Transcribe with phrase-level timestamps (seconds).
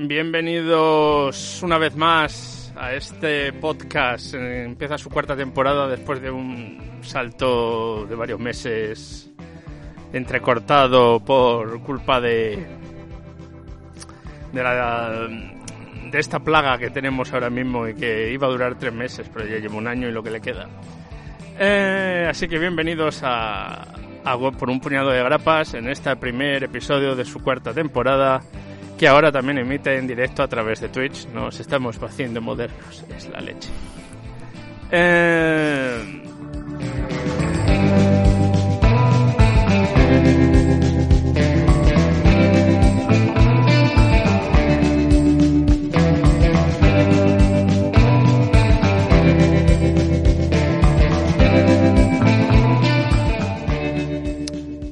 [0.00, 4.32] Bienvenidos una vez más a este podcast.
[4.32, 9.28] Empieza su cuarta temporada después de un salto de varios meses
[10.12, 12.64] entrecortado por culpa de
[14.52, 18.92] de la de esta plaga que tenemos ahora mismo y que iba a durar tres
[18.92, 20.68] meses, pero ya lleva un año y lo que le queda.
[21.58, 23.82] Eh, así que bienvenidos a,
[24.24, 28.40] a por un puñado de grapas en este primer episodio de su cuarta temporada
[28.98, 31.28] que ahora también emite en directo a través de Twitch.
[31.28, 33.70] Nos estamos haciendo modernos, es la leche.
[34.90, 36.22] Eh...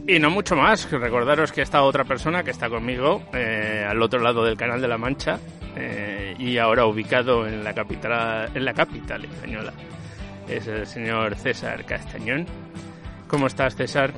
[0.09, 4.21] Y no mucho más, recordaros que esta otra persona que está conmigo eh, al otro
[4.21, 5.41] lado del canal de la Mancha
[5.75, 9.73] eh, y ahora ubicado en la capital en la capital española
[10.49, 12.47] es el señor César Castañón.
[13.27, 14.13] ¿Cómo estás, César?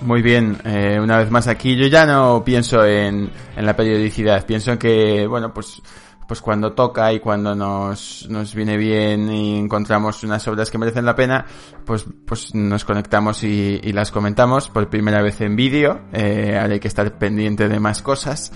[0.00, 1.76] Muy bien, eh, una vez más aquí.
[1.76, 5.82] Yo ya no pienso en, en la periodicidad, pienso en que, bueno, pues
[6.26, 11.04] pues cuando toca y cuando nos, nos viene bien y encontramos unas obras que merecen
[11.04, 11.46] la pena,
[11.84, 16.00] pues, pues nos conectamos y, y las comentamos por primera vez en vídeo.
[16.12, 18.52] Eh, ahora hay que estar pendiente de más cosas.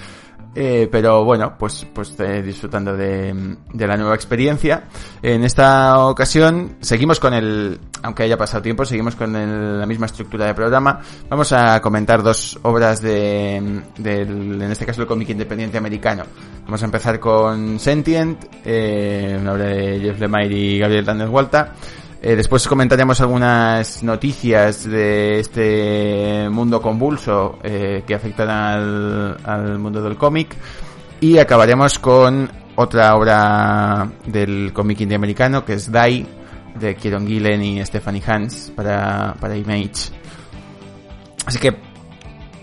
[0.55, 4.85] Eh, pero bueno, pues, pues eh, disfrutando de, de, la nueva experiencia.
[5.23, 10.07] En esta ocasión seguimos con el, aunque haya pasado tiempo, seguimos con el, la misma
[10.07, 11.01] estructura de programa.
[11.29, 16.25] Vamos a comentar dos obras de, del, en este caso el cómic independiente americano.
[16.65, 21.75] Vamos a empezar con Sentient, eh, una obra de Jeff Lemire y Gabriel Daniel Walta.
[22.23, 30.03] Eh, después comentaremos algunas noticias de este mundo convulso eh, que afectan al, al mundo
[30.03, 30.55] del cómic.
[31.21, 36.27] Y acabaremos con otra obra del cómic indie americano que es Die,
[36.79, 40.13] de Kieron Gillen y Stephanie Hans para, para Image.
[41.47, 41.77] Así que,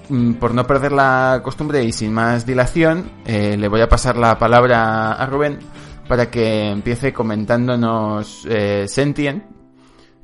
[0.09, 4.17] mm, por no perder la costumbre y sin más dilación, eh, le voy a pasar
[4.17, 5.59] la palabra a Rubén
[6.07, 9.43] para que empiece comentándonos eh, Sentient,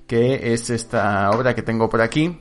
[0.07, 2.39] que es esta obra que tengo por aquí.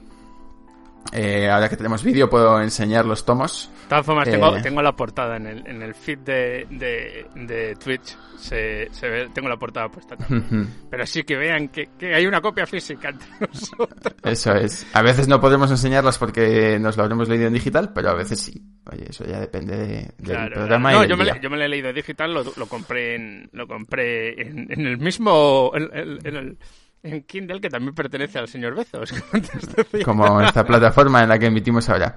[1.13, 3.71] Eh, ahora que tenemos vídeo puedo enseñar los tomos.
[3.93, 7.75] De todas formas, tengo, tengo, la portada en el, en el feed de, de, de
[7.77, 8.17] Twitch.
[8.39, 10.67] Se, se, ve, tengo la portada puesta también.
[10.91, 14.15] Pero sí que vean que, que, hay una copia física entre nosotros.
[14.25, 14.87] Eso es.
[14.95, 18.41] A veces no podemos enseñarlas porque nos lo habremos leído en digital, pero a veces
[18.41, 18.63] sí.
[18.91, 19.87] Oye, eso ya depende de,
[20.17, 20.93] del claro, programa.
[20.93, 23.51] No, y yo, me, yo me lo he leído en digital, lo, lo compré en,
[23.53, 25.71] lo compré en, en el mismo.
[25.75, 26.59] En, en el,
[27.03, 29.13] en Kindle, que también pertenece al señor Bezos.
[30.05, 32.17] Como esta plataforma en la que emitimos ahora.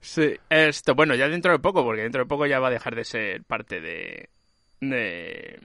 [0.00, 2.94] Sí, esto, bueno, ya dentro de poco, porque dentro de poco ya va a dejar
[2.94, 4.28] de ser parte de.
[4.80, 5.60] de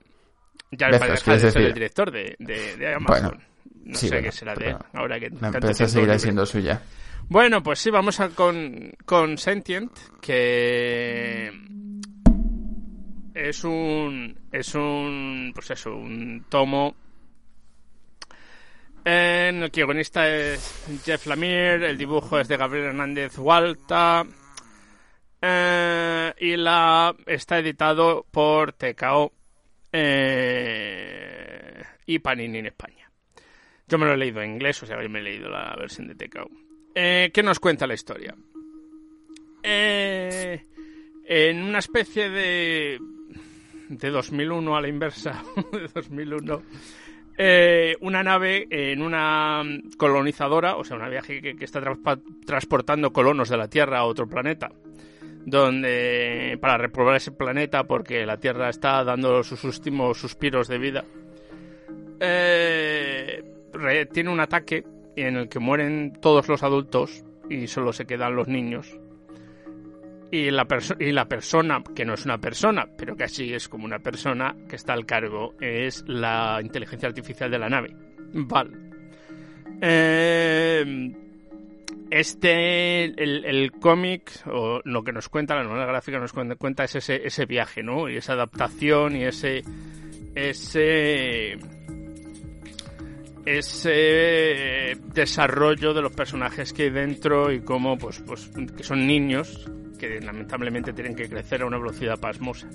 [0.71, 1.67] ya Bezos, va a dejar de ser decir?
[1.67, 3.29] el director de, de, de Amazon.
[3.29, 3.43] Bueno,
[3.85, 6.81] no sí, sé bueno, qué será de ahora que La empresa seguirá siendo suya.
[7.29, 11.51] Bueno, pues sí, vamos a con, con Sentient, que
[13.33, 16.95] es un es un pues eso, un tomo
[19.05, 19.85] el que
[20.27, 24.25] es Jeff Lemire, el dibujo es de Gabriel Hernández Walta
[25.41, 29.33] eh, y la está editado por TKO
[29.91, 33.11] eh, y Panini en España.
[33.87, 36.15] Yo me lo he leído en inglés, o sea, me he leído la versión de
[36.15, 36.49] TKO.
[36.95, 38.33] Eh, ¿Qué nos cuenta la historia?
[41.25, 42.99] En una especie de
[43.89, 46.63] de 2001 a la inversa, de 2001,
[47.37, 49.63] eh, una nave en una
[49.97, 51.95] colonizadora, o sea, una viaje que, está tra
[52.45, 54.71] transportando colonos de la Tierra a otro planeta,
[55.45, 61.05] donde para reprobar ese planeta porque la Tierra está dando sus últimos suspiros de vida,
[62.19, 63.43] eh,
[64.11, 64.83] tiene un ataque
[65.15, 68.99] en el que mueren todos los adultos y solo se quedan los niños.
[70.33, 74.55] Y la, persona, que no es una persona, pero que así es como una persona
[74.67, 77.95] que está al cargo, es la inteligencia artificial de la nave.
[78.33, 78.71] Val.
[79.79, 81.13] Eh,
[82.09, 87.27] este, el, cómic, o lo que nos cuenta, la novela gráfica nos cuenta, es ese,
[87.27, 88.09] ese viaje, ¿no?
[88.09, 89.63] Y esa adaptación y ese,
[90.33, 91.59] ese,
[93.45, 99.69] ese desarrollo de los personajes que hay dentro y cómo, pues, pues, que son niños
[99.97, 102.67] que lamentablemente tienen que crecer a una velocidad pasmosa.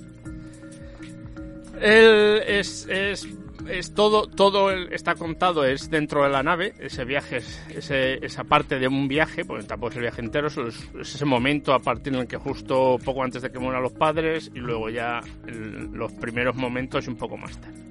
[1.81, 3.27] Él es, es
[3.69, 7.37] es todo, todo está contado es dentro de la nave, ese viaje,
[7.69, 11.73] ese, esa parte de un viaje, porque tampoco es el viaje entero, es, ese momento
[11.73, 14.89] a partir en el que justo poco antes de que mueran los padres y luego
[14.89, 17.88] ya los primeros momentos y un poco más tarde.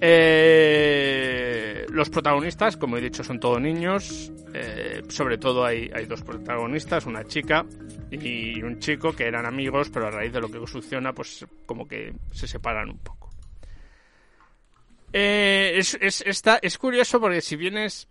[0.00, 4.32] Eh, los protagonistas, como he dicho, son todos niños.
[4.54, 7.66] Eh, sobre todo hay, hay dos protagonistas, una chica
[8.10, 11.86] y un chico que eran amigos, pero a raíz de lo que succiona, pues como
[11.86, 13.30] que se separan un poco.
[15.12, 18.08] Eh, es, es, está, es curioso porque si vienes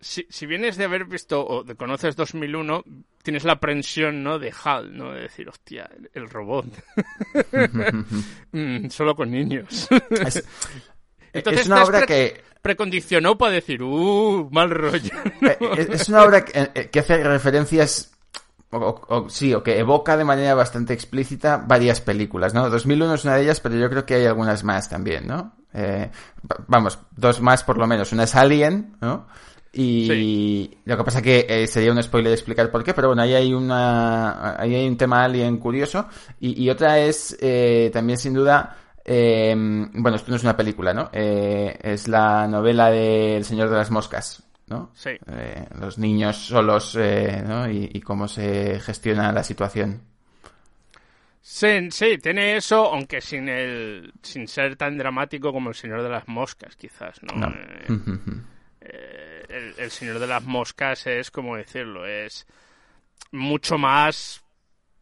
[0.00, 2.82] si, si, vienes de haber visto o de conoces 2001,
[3.22, 4.38] tienes la aprensión, ¿no?
[4.38, 5.12] De HAL, ¿no?
[5.12, 6.66] De decir, hostia, el robot.
[8.52, 9.88] Mm, solo con niños.
[11.32, 12.42] Es, Entonces, es una obra que...
[12.62, 15.10] Precondicionó para decir, uh, mal rollo.
[15.42, 18.10] Eh, es una obra que, eh, que hace referencias
[18.72, 22.70] o, sí, o que evoca de manera bastante explícita varias películas, ¿no?
[22.70, 25.52] 2001 es una de ellas, pero yo creo que hay algunas más también, ¿no?
[25.74, 26.10] Eh,
[26.68, 28.12] vamos, dos más por lo menos.
[28.12, 29.26] Una es Alien, ¿no?
[29.72, 33.34] Y lo que pasa que eh, sería un spoiler explicar por qué, pero bueno, ahí
[33.34, 36.06] hay una, ahí hay un tema Alien curioso.
[36.40, 38.76] Y, otra es, eh, también sin duda,
[39.14, 41.10] bueno, esto no es una película, ¿no?
[41.12, 44.92] es la novela de El Señor de las Moscas, ¿no?
[44.94, 45.10] Sí.
[45.78, 47.68] los niños solos, ¿no?
[47.70, 50.02] Y, y, cómo se gestiona la situación.
[51.42, 56.10] Sí, sí, tiene eso, aunque sin el, sin ser tan dramático como el Señor de
[56.10, 57.48] las Moscas, quizás, ¿no?
[57.48, 57.86] Eh,
[58.82, 62.46] eh, el, el, Señor de las Moscas es, como decirlo, es
[63.32, 64.44] mucho más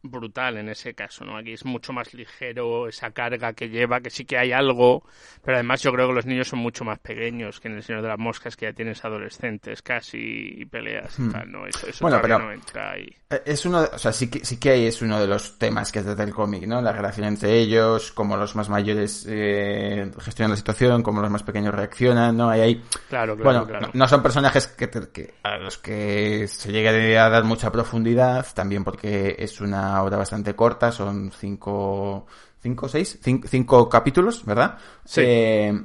[0.01, 1.37] brutal en ese caso, ¿no?
[1.37, 5.03] Aquí es mucho más ligero esa carga que lleva, que sí que hay algo,
[5.43, 8.01] pero además yo creo que los niños son mucho más pequeños que en El Señor
[8.01, 10.17] de las Moscas, que ya tienes adolescentes casi
[10.57, 11.31] y peleas y hmm.
[11.31, 11.67] tal, ¿no?
[11.67, 13.09] Eso, bueno, pero no entra ahí.
[13.29, 15.91] Eh, es uno, o sea, sí que, sí que hay, es uno de los temas
[15.91, 16.81] que trata el cómic, ¿no?
[16.81, 21.43] La relación entre ellos, cómo los más mayores eh, gestionan la situación, cómo los más
[21.43, 22.49] pequeños reaccionan, ¿no?
[22.49, 22.83] Hay ahí...
[23.09, 27.43] Claro, claro, bueno, No, son personajes que, que, a los que se llegue a dar
[27.43, 32.25] mucha profundidad, también porque es una obra bastante corta, son cinco,
[32.61, 34.77] cinco, seis, cinco, capítulos, ¿verdad?
[35.05, 35.21] Sí.
[35.23, 35.81] Eh,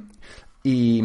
[0.63, 1.01] y,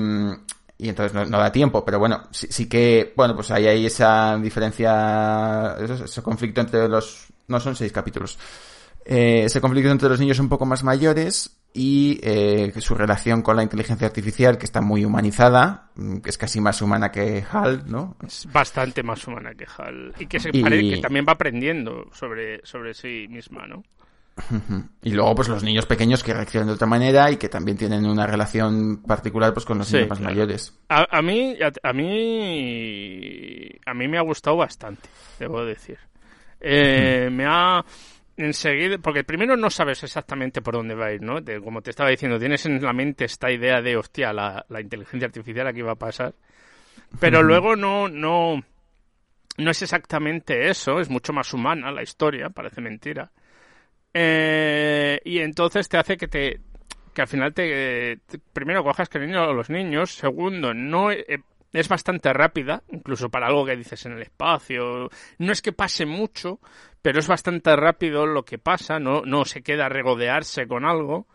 [0.79, 4.39] y entonces no, da tiempo, pero bueno, sí, sí, que, bueno, pues ahí hay esa
[4.39, 8.39] diferencia, ese, conflicto entre los, no son seis capítulos,
[9.05, 13.57] eh, ese conflicto entre los niños un poco más mayores y eh, su relación con
[13.57, 17.85] la inteligencia artificial que está muy humanizada, mm, que es casi más humana que HAL,
[17.87, 18.17] ¿no?
[18.27, 22.95] Es bastante más humana que HAL y que, se que también va aprendiendo sobre, sobre
[22.95, 23.83] sí misma, ¿no?
[25.03, 28.05] Y luego pues los niños pequeños que reaccionan de otra manera y que también tienen
[28.07, 30.79] una relación particular pues con los niños más mayores.
[30.89, 35.09] A, mí a, mí a mí me ha gustado bastante,
[35.39, 35.99] debo decir.
[36.61, 37.85] Eh, me ha
[38.45, 41.39] enseguida, porque primero no sabes exactamente por dónde va a ir, ¿no?
[41.63, 45.67] como te estaba diciendo, tienes en la mente esta idea de, hostia, la, inteligencia artificial
[45.67, 46.35] aquí va a pasar.
[47.19, 48.63] Pero luego no, no,
[49.57, 53.31] no es exactamente eso, es mucho más humana la historia, parece mentira.
[54.13, 56.61] Eh, y entonces te hace que te,
[57.15, 58.19] que al final te,
[58.53, 61.43] primero cojas cariño a los niños, segundo, no eh,
[61.73, 65.09] es bastante rápida, incluso para algo que dices en el espacio.
[65.39, 66.61] No es que pase mucho,
[67.03, 71.27] pero es bastante rápido lo que pasa, no, no se queda regodearse con algo.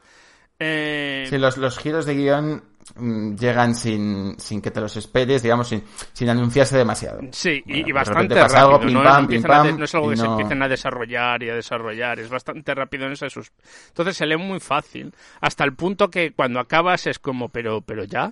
[0.60, 1.26] Eh...
[1.30, 2.64] Sí, los, los giros de guion
[2.96, 7.20] mm, llegan sin, sin que te los esperes, digamos, sin, sin anunciarse demasiado.
[7.32, 8.92] Sí, y, bastante rápido.
[8.92, 13.14] no, es algo que se empiecen a desarrollar y a desarrollar, es bastante rápido en
[13.14, 13.52] esos...
[13.88, 18.06] Entonces se lee muy fácil, hasta el punto que cuando acabas es como, pero, pero
[18.06, 18.32] ya,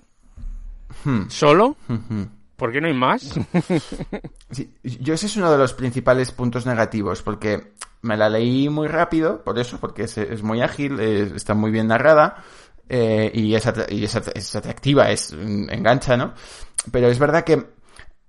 [1.04, 1.28] Hmm.
[1.28, 1.76] ¿Solo?
[2.56, 3.34] ¿Por qué no hay más?
[4.82, 7.72] yo ese es uno de los principales puntos negativos, porque
[8.02, 12.44] me la leí muy rápido, por eso, porque es, muy ágil, está muy bien narrada,
[12.88, 16.34] eh, y, es, atractiva, es engancha, ¿no?
[16.92, 17.66] Pero es verdad que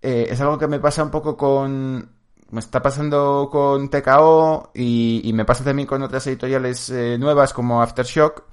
[0.02, 2.12] eh, es algo que me pasa un poco con...
[2.52, 7.82] Me está pasando con TKO y, me pasa también con otras editoriales eh, nuevas como
[7.82, 8.44] Aftershock,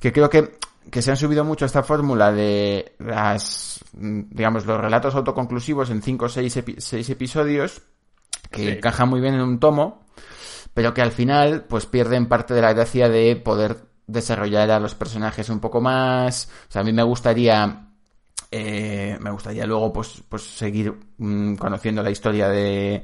[0.00, 0.58] que creo que
[0.90, 6.02] que se han subido mucho a esta fórmula de las, digamos, los relatos autoconclusivos en
[6.02, 6.56] 5 o 6
[7.10, 7.82] episodios,
[8.50, 10.04] que encajan muy bien en un tomo,
[10.74, 13.76] pero que al final, pues pierden parte de la gracia de poder
[14.06, 16.50] desarrollar a los personajes un poco más.
[16.68, 17.83] O sea, a mí me gustaría
[18.56, 23.02] eh, me gustaría luego pues, pues seguir mm, conociendo la historia de,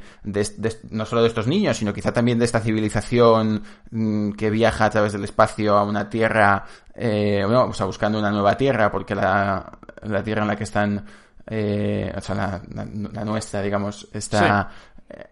[0.90, 4.90] no solo de estos niños, sino quizá también de esta civilización mm, que viaja a
[4.90, 6.64] través del espacio a una tierra,
[6.94, 10.62] eh, bueno, o sea, buscando una nueva tierra, porque la, la tierra en la que
[10.62, 11.04] están,
[11.48, 14.70] eh, o sea, la, nuestra, digamos, está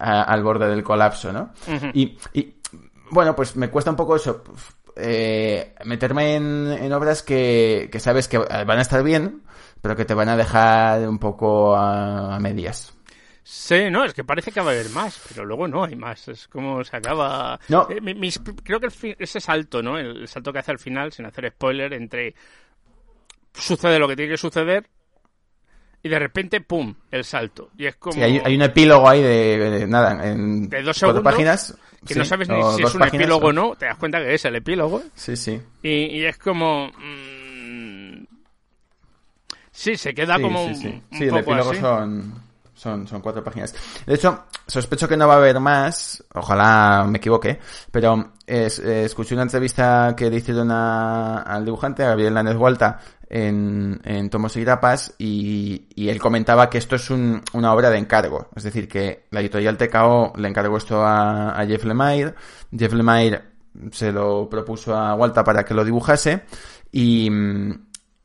[0.00, 1.50] al borde del colapso, ¿no?
[1.94, 2.56] y, y,
[3.12, 4.42] bueno, pues me cuesta un poco eso,
[4.96, 9.42] eh, meterme en, en obras que, que sabes que van a estar bien,
[9.88, 12.94] pero que te van a dejar un poco a, medias.
[13.42, 16.28] Sí, no, es que parece que va a haber más, pero luego no hay más.
[16.28, 17.58] Es como se acaba.
[17.68, 17.88] No.
[17.88, 18.30] Eh,
[18.62, 19.96] creo que ese salto, ¿no?
[19.96, 22.34] El, salto que hace al final, sin hacer spoiler, entre
[23.54, 24.86] sucede lo que tiene que suceder
[26.02, 26.94] y de repente, ¡pum!
[27.10, 27.70] el salto.
[27.76, 28.14] Y es como.
[28.14, 31.76] Sí, hay, un epílogo ahí de, nada, en de dos segundos, páginas.
[32.06, 34.44] Que no sabes ni si es un epílogo o no, te das cuenta que es
[34.44, 35.02] el epílogo.
[35.14, 35.60] Sí, sí.
[35.82, 36.88] Y, es como.
[36.88, 37.37] Mm,
[39.78, 41.00] Sí, se queda como un, sí.
[41.12, 42.34] sí, el epílogo son,
[42.74, 43.72] son, son cuatro páginas.
[44.04, 47.60] De hecho, sospecho que no va a haber más, ojalá me equivoque,
[47.92, 52.98] pero es, escuché una entrevista que le hicieron al dibujante, a Gabriel Lanes Vuelta,
[53.30, 57.88] en, en Tomos y Grapas, y, y él comentaba que esto es un, una obra
[57.88, 58.48] de encargo.
[58.56, 62.34] Es decir, que la editorial TKO le encargó esto a, a Jeff Lemire,
[62.76, 63.42] Jeff Lemire
[63.92, 66.42] se lo propuso a Walta para que lo dibujase,
[66.90, 67.30] y,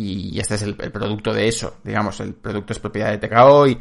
[0.03, 3.77] y este es el, producto de eso, digamos, el producto es propiedad de TKO y,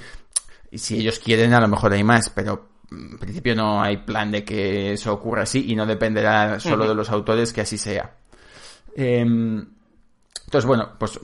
[0.71, 4.31] y si ellos quieren a lo mejor hay más, pero en principio no hay plan
[4.31, 8.14] de que eso ocurra así y no dependerá solo de los autores que así sea.
[8.95, 9.67] Em,
[10.45, 11.19] entonces, bueno, pues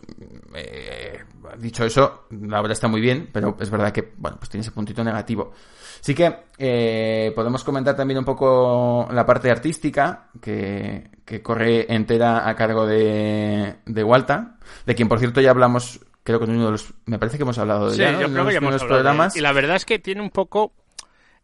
[0.55, 1.19] eh,
[1.59, 4.71] dicho eso, la obra está muy bien, pero es verdad que, bueno, pues tiene ese
[4.71, 5.53] puntito negativo.
[6.01, 11.11] Así que eh, podemos comentar también un poco la parte artística que,
[11.43, 16.47] corre entera a cargo de, de Walta, de quien por cierto ya hablamos, creo que
[16.47, 18.59] en uno de los, me parece que hemos hablado de sí, yo creo que ya
[18.59, 19.37] hemos programas.
[19.37, 20.73] y la verdad es que tiene un poco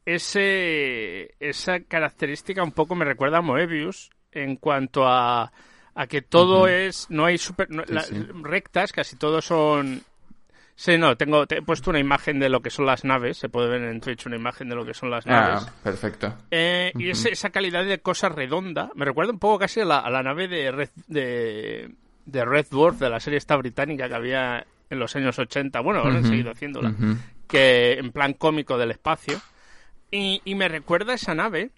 [0.07, 5.53] ese esa característica un poco me recuerda a Moebius en cuanto a,
[5.95, 7.69] a que todo es no hay super
[8.43, 10.03] rectas casi todos son
[10.77, 13.49] Sí, no, tengo, te he puesto una imagen de lo que son las naves, se
[13.49, 15.65] puede ver en Twitch una imagen de lo que son las ah, naves.
[15.83, 16.35] perfecto.
[16.51, 20.11] Eh, y esa calidad de cosa redonda me recuerda un poco casi a la, a
[20.11, 21.95] la nave de Red, de,
[22.27, 26.01] de Red Dwarf, de la serie esta británica que había en los años 80, bueno,
[26.01, 26.95] ahora han seguido haciéndola,
[27.49, 29.41] que en plan cómico del espacio.
[30.11, 31.71] Y, y me recuerda esa nave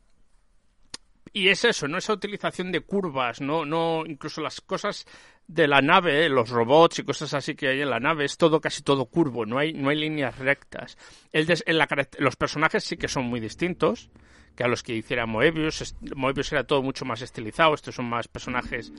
[1.36, 5.04] y es eso, no esa utilización de curvas, no, no, incluso las cosas
[5.46, 8.58] de la nave, los robots y cosas así que hay en la nave, es todo
[8.58, 10.96] casi todo curvo, no hay, no hay líneas rectas.
[11.32, 11.86] El en la,
[12.20, 14.08] los personajes sí que son muy distintos
[14.56, 15.94] que a los que hiciera Moebius.
[16.14, 18.90] Moebius era todo mucho más estilizado, estos son más personajes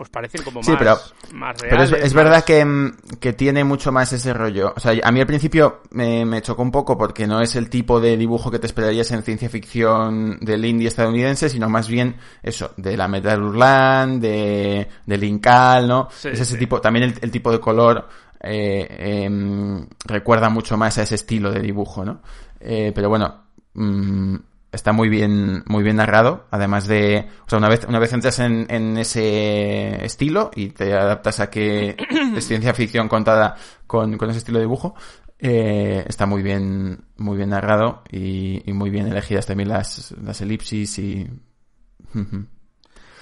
[0.00, 0.96] pues parecen como más, pero,
[1.34, 1.90] más reales.
[1.90, 2.90] Pero es, verdad que,
[3.20, 4.72] que, tiene mucho más ese rollo.
[4.74, 7.68] O sea, a mí al principio me, me, chocó un poco porque no es el
[7.68, 12.16] tipo de dibujo que te esperarías en ciencia ficción del indie estadounidense, sino más bien
[12.42, 16.08] eso, de la Metal Urlan, de, de Linkal, ¿no?
[16.10, 18.08] es ese tipo, también el, tipo de color
[18.42, 22.22] eh, em, recuerda mucho más a ese estilo de dibujo, ¿no?
[22.58, 24.36] Eh, pero bueno, mmm,
[24.72, 28.38] está muy bien, muy bien narrado, además de, o sea, una vez, una vez entras
[28.38, 31.96] en, en ese estilo y te adaptas a que
[32.36, 34.94] es ciencia ficción contada con, con ese estilo de dibujo,
[35.38, 40.40] eh, está muy bien, muy bien narrado y, y, muy bien elegidas también las, las
[40.42, 41.26] elipsis y...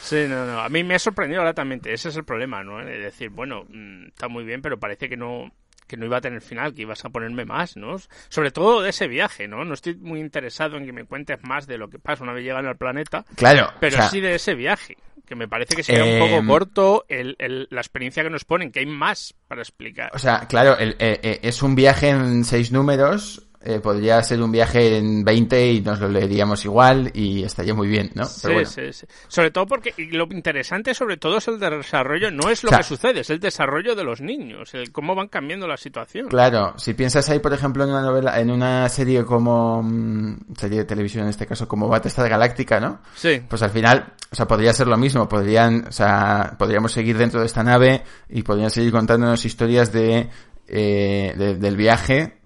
[0.00, 0.61] Sí, no, no.
[0.61, 1.93] A mí me ha sorprendido gratamente.
[1.93, 2.81] Ese es el problema, ¿no?
[2.81, 5.52] Es decir, bueno, mm, está muy bien, pero parece que no,
[5.88, 7.97] que no iba a tener final, que ibas a ponerme más, ¿no?
[8.28, 9.64] Sobre todo de ese viaje, ¿no?
[9.64, 12.45] No estoy muy interesado en que me cuentes más de lo que pasa una vez
[12.45, 13.25] llegan al planeta.
[13.35, 13.73] Claro.
[13.80, 17.37] Pero sí de ese viaje, que me parece que sería un poco em, corto el,
[17.71, 20.11] la experiencia que nos ponen, que hay más para explicar.
[20.14, 24.50] O sea, claro, eh, eh, es un viaje en seis números eh, podría ser un
[24.50, 28.25] viaje en 20 y nos lo leeríamos igual y estaría muy bien, ¿no?
[28.25, 29.06] sí, sí, sí.
[29.28, 33.20] Sobre todo porque lo interesante sobre todo es el desarrollo, no es lo que sucede,
[33.20, 36.28] es el desarrollo de los niños, el cómo van cambiando la situación.
[36.28, 40.78] Claro, si piensas ahí, por ejemplo, en una novela, en una serie como, mm, serie
[40.78, 43.02] de televisión en este caso, como Battlestar Galáctica, ¿no?
[43.16, 43.42] Sí.
[43.46, 47.40] Pues al final, o sea, podría ser lo mismo, podrían, o sea, podríamos seguir dentro
[47.40, 50.30] de esta nave y podrían seguir contándonos historias de,
[50.68, 52.38] eh, del viaje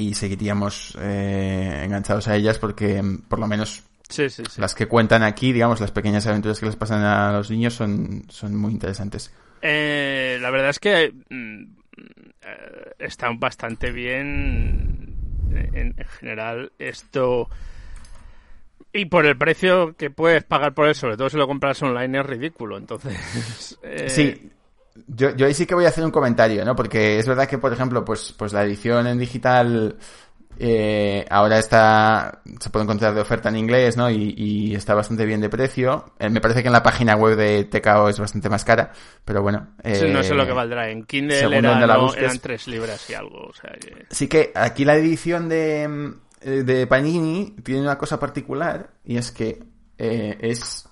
[0.00, 3.84] y seguiríamos eh, enganchados a ellas porque mm, por lo menos
[4.56, 8.24] las que cuentan aquí, digamos, las pequeñas aventuras que les pasan a los niños son,
[8.28, 9.32] son muy interesantes.
[9.62, 11.62] Eh, la verdad es que mm,
[12.42, 15.14] eh, están bastante bien
[15.52, 17.48] en, general esto
[18.92, 22.18] y por el precio que puedes pagar por él, sobre todo si lo compras online,
[22.18, 22.78] es ridículo.
[22.78, 23.78] Entonces,
[24.08, 24.50] sí,
[25.06, 26.74] yo, yo ahí sí que voy a hacer un comentario, ¿no?
[26.76, 29.96] Porque es verdad que, por ejemplo, pues, pues la edición en digital
[30.62, 34.10] eh, ahora está, se puede encontrar de oferta en inglés, ¿no?
[34.10, 36.12] Y, y está bastante bien de precio.
[36.18, 38.92] Eh, me parece que en la página web de TKO es bastante más cara,
[39.24, 39.68] pero bueno.
[39.94, 40.90] Sí, no sé lo que valdrá.
[40.90, 43.38] En Kindle era, la no, eran tres libras y algo.
[43.46, 48.20] O sea, que- Sí que aquí la edición de, eh, de Panini tiene una cosa
[48.20, 49.62] particular y es que
[49.96, 50.86] eh, es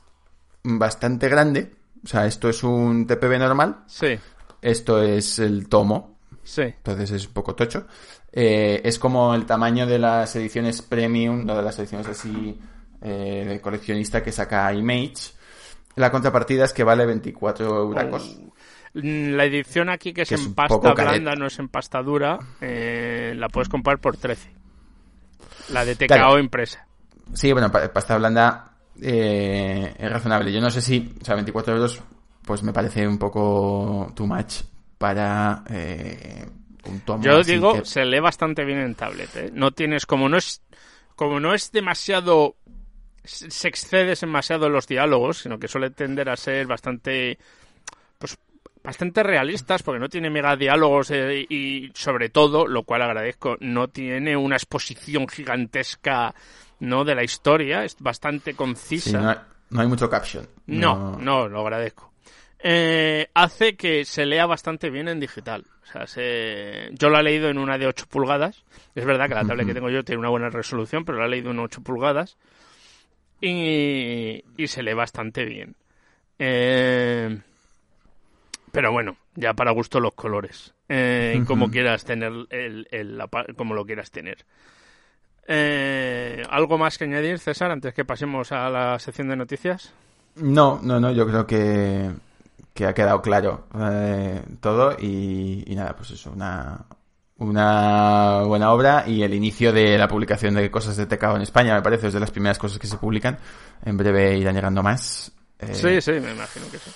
[0.64, 1.74] bastante grande.
[2.04, 4.18] O sea, esto es un TPB normal, Sí,
[4.62, 6.62] esto es el tomo, sí.
[6.62, 7.86] entonces es un poco tocho.
[8.32, 12.58] Eh, es como el tamaño de las ediciones premium, no de las ediciones así
[13.02, 15.32] eh, de coleccionista que saca Image.
[15.96, 18.38] La contrapartida es que vale 24 euracos.
[18.94, 22.02] Mm, La edición aquí que es Que es en pasta blanda, no es en pasta
[22.02, 24.50] dura, eh, la puedes comprar por 13.
[25.70, 26.38] La de TKO Claro.
[26.38, 26.86] impresa.
[27.34, 28.67] Sí, bueno, pa- pasta blanda
[29.02, 30.52] eh, es razonable.
[30.52, 32.00] Yo no sé si, o sea, 24 euros,
[32.44, 34.62] pues me parece un poco too much
[34.98, 36.46] para eh,
[36.86, 37.22] un tomo.
[37.22, 39.36] Yo digo, que- se lee bastante bien en tablet.
[39.36, 39.50] ¿eh?
[39.52, 40.62] No tienes, como no es,
[41.14, 42.56] como no es demasiado,
[43.24, 47.38] se se excede demasiado en los diálogos, sino que suele tender a ser bastante,
[48.18, 48.38] pues,
[48.82, 53.88] bastante realistas, porque no tiene mega diálogos eh, y sobre todo, lo cual agradezco, no
[53.88, 56.34] tiene una exposición gigantesca,
[56.80, 59.20] no, de la historia, es bastante sí, concisa.
[59.20, 59.36] no, hay,
[59.70, 60.46] no hay mucho caption.
[60.66, 62.12] No, no, lo agradezco.
[62.60, 65.64] Eh, hace que se lea bastante bien en digital.
[65.82, 66.90] O sea, se...
[66.92, 68.64] yo lo he leído en una de 8 pulgadas.
[68.94, 71.28] Es verdad que la tablet que tengo yo tiene una buena resolución, pero la he
[71.28, 72.36] leído en 8 pulgadas.
[73.40, 75.76] Y, y se lee bastante bien.
[76.38, 77.38] Eh,
[78.72, 80.74] Pero bueno, ya para gusto los colores.
[80.88, 84.44] Eh, como quieras tener el, el- la como lo quieras tener.
[85.50, 89.92] Eh, ¿Algo más que añadir, César, antes que pasemos a la sección de noticias?
[90.36, 92.10] No, no, no, yo creo que,
[92.74, 96.84] que ha quedado claro eh, todo y, y nada, pues eso, una,
[97.38, 101.74] una buena obra y el inicio de la publicación de cosas de TKO en España,
[101.74, 103.38] me parece, es de las primeras cosas que se publican.
[103.84, 105.32] En breve irán llegando más.
[105.58, 106.90] Eh, Sí, sí, me imagino que sí.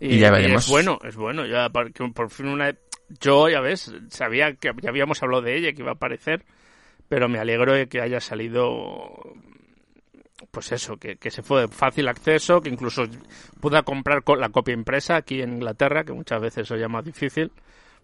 [0.00, 0.64] Y ya veremos.
[0.64, 1.46] es bueno, es bueno.
[1.46, 2.74] Ya por, por fin una.
[3.20, 6.44] Yo, ya ves, sabía que ya habíamos hablado de ella, que iba a aparecer,
[7.08, 9.08] pero me alegro de que haya salido.
[10.50, 13.04] Pues eso, que, que se fue de fácil acceso, que incluso
[13.60, 17.04] pude comprar co- la copia impresa aquí en Inglaterra, que muchas veces eso ya más
[17.04, 17.52] difícil.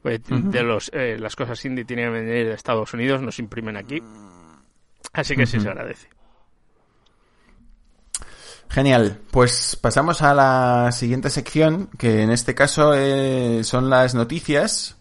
[0.03, 3.77] Pues de los, eh, las cosas indie tienen que venir de Estados Unidos, nos imprimen
[3.77, 4.03] aquí.
[5.14, 6.09] Así que sí se agradece.
[8.69, 14.99] Genial, pues pasamos a la siguiente sección, que en este caso eh, son las noticias.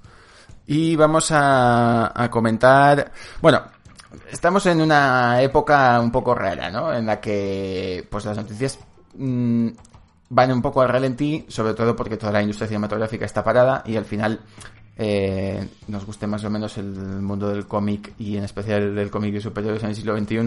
[0.66, 3.12] Y vamos a, a comentar,
[3.42, 3.64] bueno,
[4.32, 6.94] estamos en una época un poco rara, ¿no?
[6.94, 8.80] En la que pues las noticias
[9.16, 9.70] mm,
[10.30, 13.96] van un poco al ralentí, sobre todo porque toda la industria cinematográfica está parada y
[13.96, 14.40] al final
[14.96, 19.34] eh, nos guste más o menos el mundo del cómic y en especial del cómic
[19.34, 20.38] de superhéroes en el siglo XXI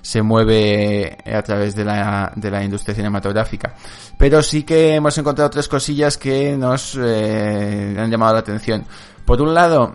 [0.00, 3.74] se mueve a través de la, de la industria cinematográfica.
[4.18, 8.84] Pero sí que hemos encontrado tres cosillas que nos eh, han llamado la atención.
[9.24, 9.94] Por un lado,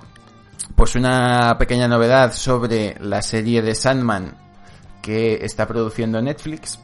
[0.75, 4.35] pues una pequeña novedad sobre la serie de Sandman
[5.01, 6.79] que está produciendo Netflix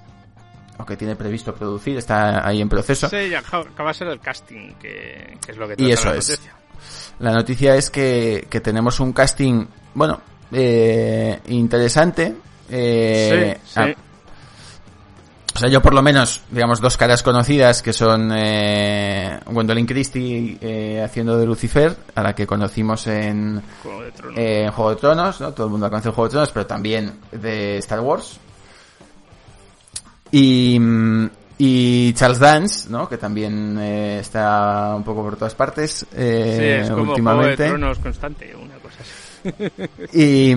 [0.77, 3.09] o que tiene previsto producir, está ahí en proceso.
[3.09, 6.17] Sí, ya acaba de ser el casting, que, que es lo que Y eso la
[6.17, 6.29] es.
[6.29, 6.53] noticia.
[7.19, 12.35] La noticia es que, que tenemos un casting, bueno, eh, interesante.
[12.69, 13.79] Eh, sí, sí.
[13.79, 13.93] ah,
[15.53, 20.57] o sea, yo por lo menos, digamos, dos caras conocidas que son eh, Gwendolyn Christie
[20.61, 24.37] eh, haciendo de Lucifer, a la que conocimos en, Juego de Tronos.
[24.37, 25.53] eh, en Juego de Tronos, ¿no?
[25.53, 28.39] Todo el mundo conoce en Juego de Tronos, pero también de Star Wars.
[30.31, 30.79] Y,
[31.57, 33.09] y Charles Dance, ¿no?
[33.09, 37.11] Que también eh, está un poco por todas partes eh, sí, es como Juego de
[37.11, 37.67] últimamente.
[37.67, 40.17] Tronos constante, una cosa así.
[40.17, 40.55] Y,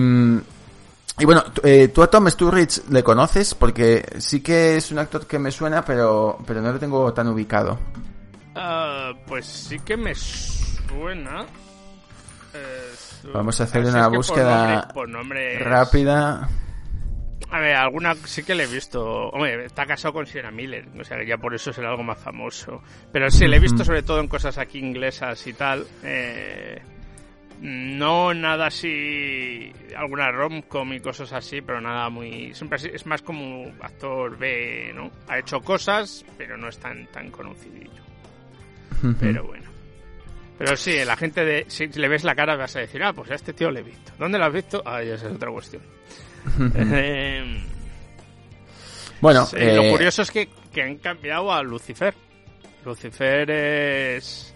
[1.19, 5.25] y bueno, eh, tú a Tom Sturridge le conoces porque sí que es un actor
[5.27, 7.79] que me suena, pero, pero no lo tengo tan ubicado.
[8.55, 11.45] Ah, pues sí que me suena.
[12.53, 16.49] Eh, su- Vamos a hacer una por búsqueda nombre- por nombre es- Rápida.
[17.51, 19.03] A ver, alguna sí que le he visto.
[19.29, 22.17] Hombre, está casado con Sienna Miller, o sea que ya por eso será algo más
[22.17, 22.81] famoso.
[23.11, 25.85] Pero sí, le he visto sobre todo en cosas aquí inglesas y tal.
[26.03, 26.81] Eh,
[27.61, 32.53] no nada así, alguna rom-com y cosas así, pero nada muy...
[32.53, 35.11] Siempre así- es más como actor B, ¿no?
[35.27, 38.03] Ha hecho cosas, pero no es tan, tan conocidillo.
[39.19, 39.65] Pero bueno.
[40.57, 41.65] Pero sí, la gente de...
[41.67, 43.83] Si le ves la cara vas a decir, ah, pues a este tío le he
[43.83, 44.13] visto.
[44.17, 44.81] ¿Dónde lo has visto?
[44.85, 45.81] Ah, ya esa es otra cuestión.
[46.75, 47.61] Eh,
[49.21, 52.13] Bueno, sí, eh, lo curioso es que, que han cambiado a Lucifer.
[52.85, 54.54] Lucifer es...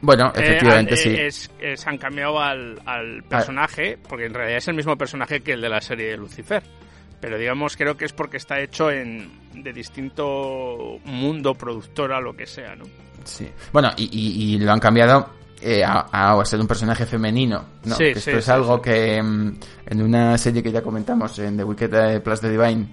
[0.00, 1.08] Bueno, Eh, efectivamente, han- sí.
[1.10, 4.96] eh, es- eh, se han cambiado al, al personaje, porque en realidad es el mismo
[4.96, 6.62] personaje que el de la serie de Lucifer.
[7.20, 12.46] Pero digamos, creo que es porque está hecho en de distinto mundo, productora, lo que
[12.46, 12.84] sea, ¿no?
[13.24, 13.48] Sí.
[13.72, 16.06] Bueno, y, y- y lo han cambiado eh, a,
[16.40, 17.96] a ser un personaje femenino, ¿no?
[17.96, 19.52] Sí, que sí, esto es sí, algo que mm,
[19.86, 22.86] en una serie que ya comentamos, en The Wicked eh, Plus the Divine,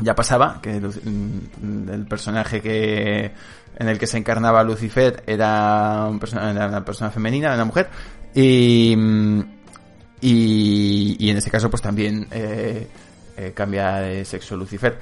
[0.00, 3.32] ya pasaba, que el, mm, el personaje que
[3.76, 7.88] en el que se encarnaba Lucifer era, una persona femenina, una mujer,
[8.34, 9.40] y, mm,
[10.20, 12.86] y, en este caso pues también eh,
[13.36, 14.98] eh, cambia de sexo Lucifer.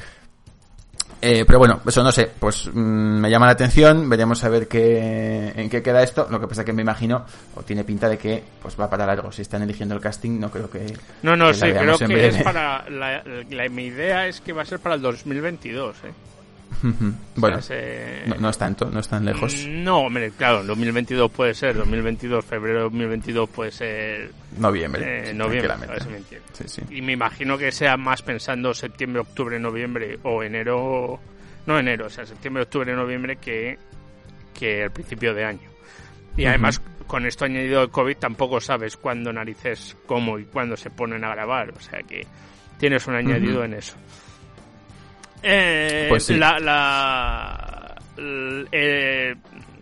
[1.25, 4.67] Eh, pero bueno, eso no sé, pues mm, me llama la atención, veremos a ver
[4.67, 6.27] qué, en qué queda esto.
[6.29, 9.31] Lo que pasa que me imagino, o tiene pinta de que pues va para largo.
[9.31, 10.85] Si están eligiendo el casting, no creo que.
[11.23, 12.91] No, no, que sí, creo que es para...
[12.91, 16.13] La, la- mi idea es que va a ser para el 2022, ¿eh?
[17.37, 19.67] Bueno, O sea, se- no, no es tanto, no es tan lejos.
[19.69, 25.31] No, hombre, claro, 2022 puede ser, 2022, febrero de 2022 puede ser Noviembre.
[25.31, 25.93] eh, noviembre, a tranquilamente.
[25.95, 26.51] ver si me entiendes.
[26.55, 26.83] Sí, sí.
[26.97, 31.21] Y me imagino que sea más pensando septiembre, octubre, noviembre o enero,
[31.67, 33.79] no enero, o sea, septiembre, octubre, noviembre que,
[34.59, 35.71] que el principio de año.
[36.37, 40.91] Y además, con esto añadido el COVID, tampoco sabes cuándo narices, cómo y cuándo se
[40.91, 42.27] ponen a grabar, o sea que
[42.79, 43.95] tienes un añadido en eso.
[45.43, 46.37] Eh, Pues sí.
[46.37, 49.35] la, la- eh,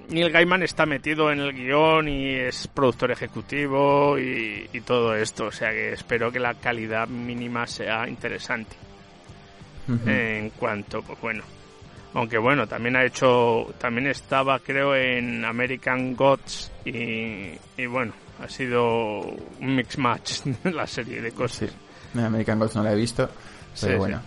[0.09, 5.46] Neil Gaiman está metido en el guion y es productor ejecutivo y, y todo esto,
[5.46, 8.77] o sea que espero que la calidad mínima sea interesante
[10.07, 11.42] en cuanto, pues bueno.
[12.14, 18.49] Aunque bueno, también ha hecho, también estaba creo en American Gods y, y bueno, ha
[18.49, 21.70] sido un mix match la serie de cosas.
[22.12, 22.18] Sí.
[22.20, 23.29] American Gods no la he visto,
[23.81, 24.20] pero Sí, bueno.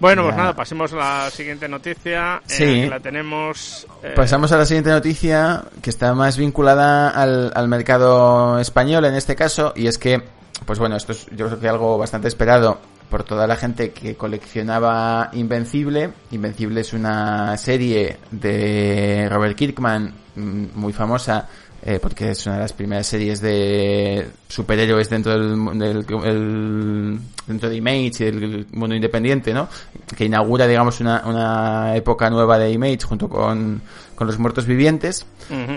[0.00, 2.36] Bueno, pues nada, pasemos a la siguiente noticia.
[2.38, 2.64] eh, Sí.
[2.82, 3.86] que la tenemos.
[4.02, 9.14] eh, Pasamos a la siguiente noticia, que está más vinculada al, al mercado español en
[9.14, 10.22] este caso, y es que,
[10.64, 12.78] pues bueno, esto es yo creo que algo bastante esperado
[13.10, 16.10] por toda la gente que coleccionaba Invencible.
[16.30, 21.46] Invencible es una serie de Robert Kirkman mm, muy famosa,
[21.82, 27.18] eh, porque es una de las primeras series de superhéroes dentro del, mu- del- el-
[27.46, 29.68] dentro de Image y del mundo independiente, ¿no?
[30.16, 33.80] Que inaugura, digamos, una, una época nueva de Image junto con,
[34.14, 35.24] con los muertos vivientes.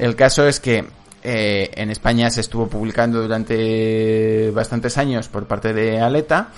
[0.03, 0.85] El caso es que
[1.23, 6.49] eh, en España se estuvo publicando durante bastantes años por parte de Aleta,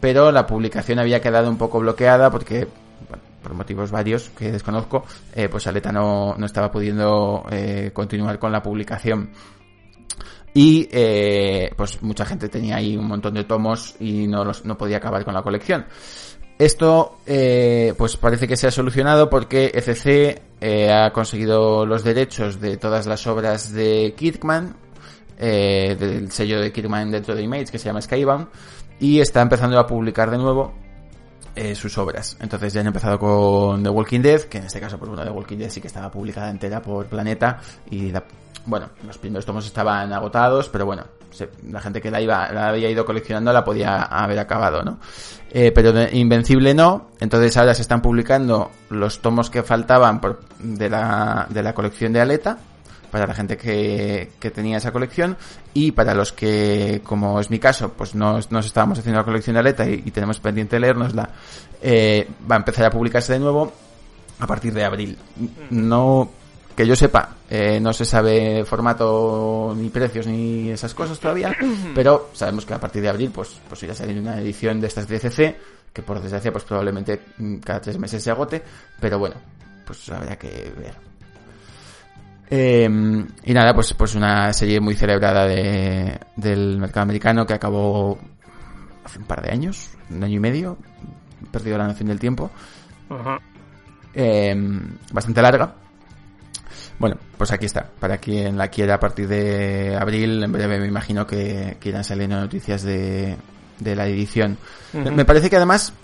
[0.00, 2.66] pero la publicación había quedado un poco bloqueada porque,
[3.42, 8.52] por motivos varios que desconozco, eh, pues Aleta no, no estaba pudiendo eh, continuar con
[8.52, 9.30] la publicación.
[10.54, 14.76] Y eh, pues mucha gente tenía ahí un montón de tomos y no, los, no
[14.76, 15.86] podía acabar con la colección.
[16.58, 22.76] Esto pues parece que se ha solucionado porque ECC eh, ha conseguido los derechos de
[22.76, 24.76] todas las obras de Kirkman,
[25.38, 28.46] del sello de Kirkman dentro de Image que se llama Skybound,
[29.00, 30.72] y está empezando a publicar de nuevo
[31.54, 32.36] eh, sus obras.
[32.40, 35.30] Entonces ya han empezado con The Walking Dead, que en este caso, pues bueno, The
[35.30, 37.58] Walking Dead sí que estaba publicada entera por Planeta
[37.90, 38.24] y la-
[38.64, 41.04] bueno, los primeros tomos estaban agotados, pero bueno,
[41.68, 44.98] la gente que la iba, la había ido coleccionando la podía haber acabado, ¿no?
[45.50, 50.20] Eh, pero Invencible no, entonces ahora se están publicando los tomos que faltaban
[50.60, 52.58] de la, de la colección de Aleta,
[53.12, 55.36] para la gente que, que tenía esa colección
[55.74, 59.52] y para los que, como es mi caso, pues no nos estábamos haciendo la colección
[59.54, 61.28] de Aleta y, y tenemos pendiente de leérnosla,
[61.82, 63.70] eh, va a empezar a publicarse de nuevo
[64.40, 65.18] a partir de abril.
[65.68, 66.30] No,
[66.74, 71.54] que yo sepa, eh, no se sabe formato ni precios ni esas cosas todavía,
[71.94, 74.86] pero sabemos que a partir de abril pues, pues irá a salir una edición de
[74.86, 75.54] estas DCC,
[75.92, 78.62] que por desgracia pues probablemente mm, cada tres meses se agote,
[78.98, 79.36] pero bueno,
[79.84, 81.11] pues habría que ver.
[82.54, 82.84] Eh,
[83.44, 88.18] y nada, pues, pues una serie muy celebrada de, del mercado americano que acabó
[89.02, 90.76] hace un par de años, un año y medio,
[91.50, 92.50] perdido la noción del tiempo,
[94.12, 94.54] eh,
[95.12, 95.76] bastante larga.
[96.98, 100.88] Bueno, pues aquí está, para quien la quiera a partir de abril, en breve me
[100.88, 103.34] imagino que, que irán saliendo noticias de,
[103.78, 104.58] de la edición.
[104.92, 105.94] Me parece que además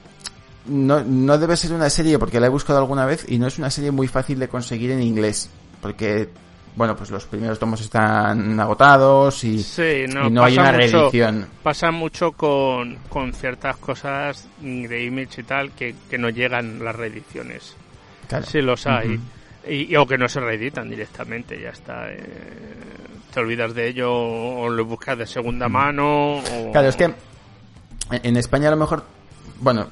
[0.65, 3.59] no, no debe ser una serie, porque la he buscado alguna vez, y no es
[3.59, 6.29] una serie muy fácil de conseguir en inglés, porque,
[6.77, 10.77] bueno, pues los primeros tomos están agotados y, Sí, no, y no hay una mucho-
[11.11, 11.47] reedición.
[11.63, 16.95] Pasa mucho con, con ciertas cosas de Image y tal que, que no llegan las
[16.97, 17.75] reediciones.
[18.29, 18.47] Claro.
[18.47, 19.15] Sí los hay.
[19.15, 19.23] Ujú.
[19.69, 22.11] y, y- o que no se reeditan directamente, ya está.
[22.11, 22.23] eh,
[23.33, 26.39] te olvidas de ello o lo buscas de segunda mano.
[26.39, 26.73] O...
[26.73, 27.13] Claro, es que
[28.11, 29.05] en España a lo mejor,
[29.61, 29.87] bueno,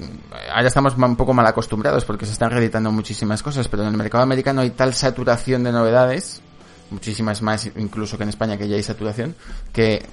[0.52, 3.96] ahora estamos un poco mal acostumbrados porque se están reeditando muchísimas cosas, pero en el
[3.96, 6.42] mercado americano hay tal saturación de novedades
[6.90, 9.34] muchísimas más incluso que en España que ya hay saturación,
[9.72, 10.04] que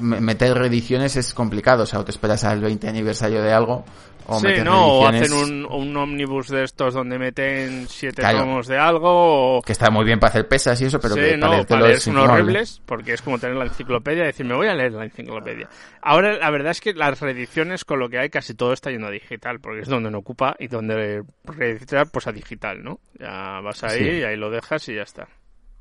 [0.00, 3.84] meter reediciones es complicado, o sea, o te esperas al 20 aniversario de algo
[4.30, 8.76] o sí, no, o hacen un, un ómnibus de estos donde meten siete tomos de
[8.76, 9.56] algo.
[9.56, 9.62] O...
[9.62, 11.98] Que está muy bien para hacer pesas y eso, pero sí, que no, para leer
[11.98, 15.04] son horribles, porque es como tener la enciclopedia y decir, me voy a leer la
[15.04, 15.70] enciclopedia.
[16.02, 19.06] Ahora, la verdad es que las reediciones, con lo que hay, casi todo está yendo
[19.06, 23.00] a digital, porque es donde no ocupa y donde reeditar, pues a digital, ¿no?
[23.18, 25.26] Ya vas ahí y ahí lo dejas y ya está.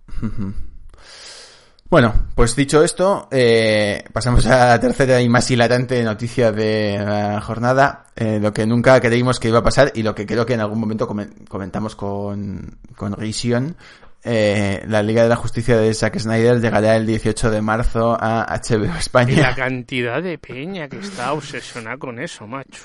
[1.89, 7.39] Bueno, pues dicho esto, eh, pasamos a la tercera y más hilarante noticia de la
[7.39, 10.53] jornada, eh, lo que nunca creímos que iba a pasar y lo que creo que
[10.53, 13.77] en algún momento comentamos con, con Rision,
[14.29, 18.45] eh, la Liga de la Justicia de Zack Snyder llegará el 18 de marzo a
[18.59, 19.31] HBO España.
[19.31, 22.83] Y la cantidad de peña que está obsesionada con eso, macho.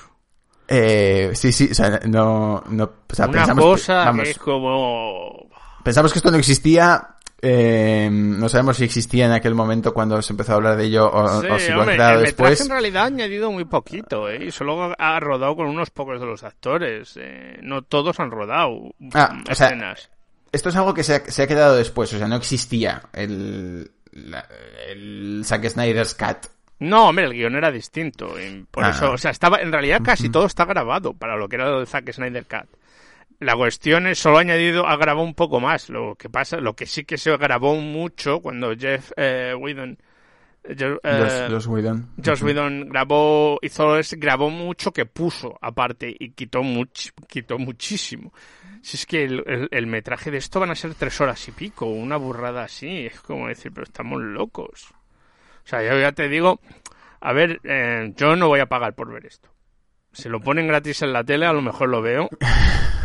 [0.65, 5.49] Eh, sí, sí, o sea, no, no, o sea, Una pensamos, cosa que es como...
[5.83, 7.12] Pensamos que esto no existía,
[7.45, 11.11] eh, no sabemos si existía en aquel momento cuando se empezó a hablar de ello
[11.11, 12.61] o, sí, o si hombre, lo ha el después.
[12.61, 14.45] en realidad ha añadido muy poquito, ¿eh?
[14.45, 17.19] Y solo ha rodado con unos pocos de los actores.
[17.19, 19.99] Eh, no todos han rodado ah, escenas.
[19.99, 20.11] O sea,
[20.53, 23.91] esto es algo que se ha, se ha, quedado después, o sea, no existía el,
[24.13, 24.47] la,
[24.87, 26.47] el Zack Snyder's Cut.
[26.79, 28.35] No, hombre, el guion era distinto.
[28.71, 31.57] Por ah, eso, o sea, estaba, en realidad casi todo está grabado para lo que
[31.57, 32.69] era el Zack Snyder Cut.
[33.43, 35.89] La cuestión es, solo ha añadido, ha grabado un poco más.
[35.89, 39.97] Lo que pasa, lo que sí que se grabó mucho cuando Jeff eh, Whedon,
[40.63, 46.63] Josh, eh, Josh Whedon, Josh Whedon grabó, hizo, grabó mucho que puso aparte y quitó
[46.63, 48.33] much, quitó muchísimo.
[48.81, 51.51] Si es que el, el, el, metraje de esto van a ser tres horas y
[51.51, 54.93] pico, una burrada así, es como decir, pero estamos locos.
[55.65, 56.59] O sea, yo ya te digo,
[57.19, 59.49] a ver, eh, yo no voy a pagar por ver esto.
[60.11, 62.29] Si lo ponen gratis en la tele, a lo mejor lo veo.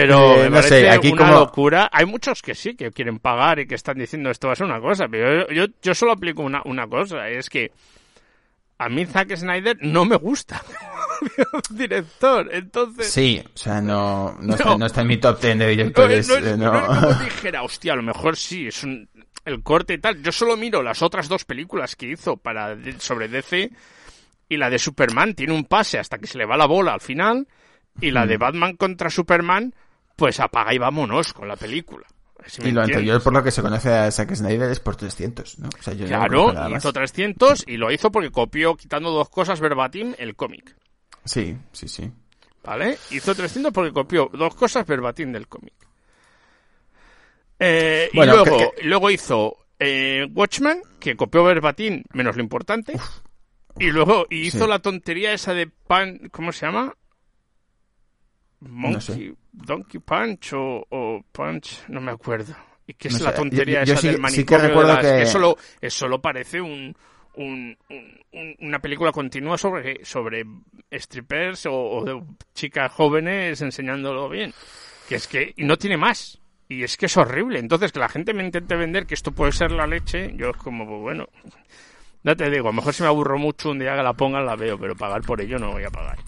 [0.00, 1.88] Pero Eh, me no parece sé, aquí una como- locura.
[1.92, 4.66] Hay muchos que sí, que quieren pagar y que están diciendo esto va a ser
[4.66, 7.72] una cosa, pero yo, yo, yo solo aplico una, una cosa, es que
[8.78, 10.62] a mí Zack Snyder no me gusta
[11.70, 13.10] director, entonces...
[13.10, 14.78] Sí, o sea, no, no, Está, No.
[14.78, 16.28] no está en mi top 10 de No, directores.
[16.28, 16.78] no es, eh, no no.
[16.78, 19.08] es como dijera, hostia, a lo mejor sí, es un,
[19.44, 20.22] el corte y tal.
[20.22, 23.70] Yo solo miro las otras dos películas que hizo para sobre DC
[24.48, 27.00] y la de Superman tiene un pase hasta que se le va la bola al
[27.00, 27.48] final
[28.00, 28.40] y la de Mm.
[28.40, 29.74] Batman contra Superman,
[30.18, 32.04] pues apaga y vámonos con la película.
[32.44, 32.96] Si Y lo entiendes.
[32.96, 35.68] anterior, por lo que se conoce a Zack Snyder, es por 300, ¿no?
[35.78, 36.72] O sea, yo no Claro, más.
[36.72, 40.74] hizo 300 y lo hizo porque copió, quitando dos cosas verbatim, el cómic.
[41.24, 42.10] Sí, sí, sí.
[42.64, 42.98] ¿Vale?
[43.12, 45.74] Hizo 300 porque copió dos cosas verbatim del cómic.
[47.60, 52.94] Eh, Bueno, y luego, que- luego hizo eh, Watchmen, que copió verbatim menos lo importante.
[53.78, 54.68] y luego hizo Sí.
[54.70, 56.94] la tontería esa de pan, ¿cómo se llama?
[58.60, 59.34] Monkey, No sé.
[59.52, 62.54] Donkey Punch o, o Punch, no me acuerdo.
[62.86, 64.62] Y que es No sé, la tontería yo- yo esa sí- del sí que manicomio
[64.62, 66.96] de recuerdo las- que- Eso, lo, eso lo parece un,
[67.34, 70.44] un- un- un- una película continua sobre, sobre
[70.90, 72.22] strippers o, o de
[72.54, 74.52] chicas jóvenes enseñándolo bien.
[75.08, 76.40] Que es que, y no tiene más.
[76.68, 77.58] Y es que es horrible.
[77.60, 80.56] Entonces, que la gente me intente vender que esto puede ser la leche, yo es
[80.56, 81.26] como, pues bueno,
[82.24, 84.44] no te digo, a lo mejor si me aburro mucho un día que la pongan
[84.44, 86.18] la veo, pero pagar por ello no voy a pagar.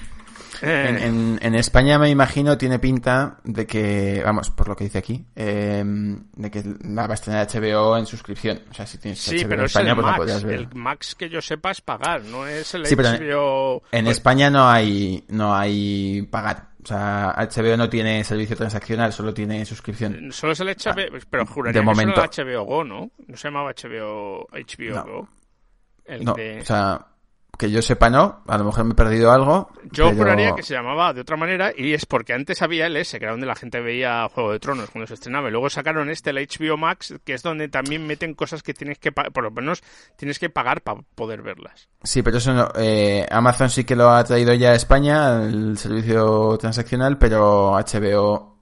[0.63, 4.99] En, en, en España me imagino tiene pinta de que, vamos, por lo que dice
[4.99, 8.61] aquí, eh, de que la va a estrenar HBO en suscripción.
[8.71, 10.19] O sea, si tienes Sí, HBO pero en es España, el pues la Max.
[10.19, 10.55] podrías ver.
[10.61, 13.83] El Max que yo sepa es pagar, no es el Sí, pero HBO.
[13.93, 16.69] En Pues, España no hay, no hay pagar.
[16.83, 20.33] O sea, HBO no tiene servicio transaccional, solo tiene suscripción.
[20.33, 22.23] Solo es el HBO, pero juraría de que momento.
[22.23, 23.11] era el HBO Go, ¿no?
[23.27, 25.05] No se llamaba HBO, HBO No.
[25.05, 25.29] Go.
[26.07, 27.07] El No, de- o sea,
[27.61, 29.69] que yo sepa no, a lo mejor me he perdido algo.
[29.93, 32.97] Yo pero- juraría que se llamaba de otra manera y es porque antes había el
[32.97, 35.49] S, que era donde la gente veía Juego de Tronos cuando se estrenaba.
[35.49, 38.99] Y luego sacaron este, el HBO Max, que es donde también meten cosas que tienes
[38.99, 39.83] que pagar, por lo menos
[40.17, 41.91] tienes que pagar para poder verlas.
[42.03, 42.69] Sí, pero eso no.
[42.77, 48.57] eh, Amazon sí que lo ha traído ya a España, el servicio transaccional, pero HBO.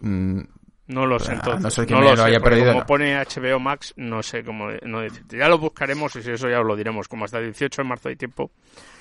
[0.00, 0.40] mm,
[0.88, 1.62] No lo sé, Ah, entonces.
[1.62, 4.42] no sé no me lo lo sé, haya perdido, Como pone HBO Max, no sé
[4.44, 5.38] cómo no decirte.
[5.38, 7.06] Ya lo buscaremos y si eso ya os lo diremos.
[7.08, 8.50] Como hasta el 18 de marzo hay tiempo,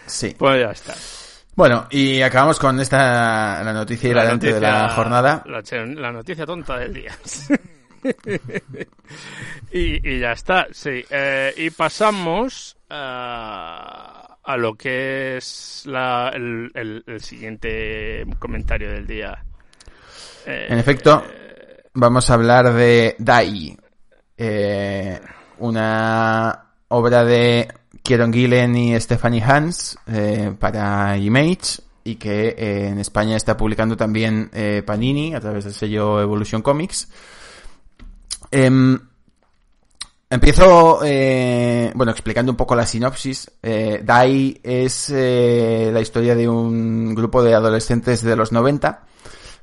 [0.05, 0.35] sí.
[0.37, 0.93] pues ya está.
[1.55, 5.43] Bueno, y acabamos con esta la noticia hilarante de la jornada.
[5.47, 5.61] La,
[6.01, 7.17] la noticia tonta del día.
[9.71, 11.03] y, y ya está, sí.
[11.09, 19.05] Eh, y pasamos a, a lo que es la, el, el- el siguiente comentario del
[19.07, 19.43] día.
[20.45, 21.23] Eh, En efecto,
[21.93, 23.77] vamos a hablar de Dai,
[24.37, 25.19] eh,
[25.59, 27.67] una obra de
[28.01, 33.95] Kieron Gillen y Stephanie Hans eh, para Image, y que eh, en España está publicando
[33.95, 34.49] también
[34.85, 37.07] Panini a través del sello Evolution Comics.
[38.49, 38.99] Em,
[40.29, 43.51] empiezo, bueno, explicando un poco la sinopsis.
[43.61, 49.05] Dai es la historia de un grupo de adolescentes de los 90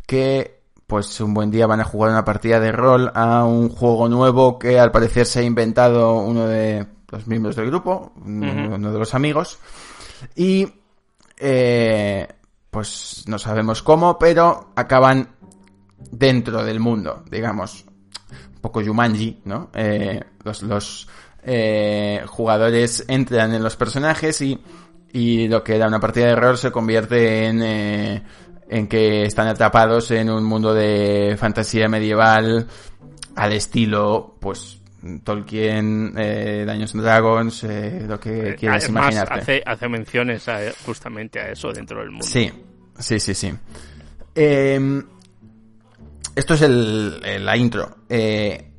[0.07, 0.58] que
[0.89, 4.59] pues un buen día van a jugar una partida de rol a un juego nuevo
[4.59, 9.15] que al parecer se ha inventado uno de los miembros del grupo, uno de los
[9.15, 9.59] amigos.
[10.35, 10.67] Y
[11.37, 12.27] eh,
[12.71, 15.29] pues no sabemos cómo, pero acaban
[16.11, 17.85] dentro del mundo, digamos.
[18.55, 19.71] Un poco Yumanji, ¿no?
[19.75, 21.09] Eh, los los
[21.43, 24.59] eh, jugadores entran en los personajes y,
[25.13, 28.23] y lo que era una partida de rol se convierte en, eh,
[28.69, 32.67] en que están atrapados en un mundo de fantasía medieval
[33.37, 34.79] al estilo, pues,
[35.25, 39.41] Tolkien, eh, Daños Dragons, eh, lo que quieras Además, imaginarte.
[39.41, 42.27] hace, hace menciones a- justamente a eso dentro del mundo.
[42.27, 42.51] Sí,
[42.99, 43.53] sí, sí, sí.
[44.35, 45.03] Eh,
[46.35, 47.97] esto es el, el- la intro.
[48.09, 48.71] Eh,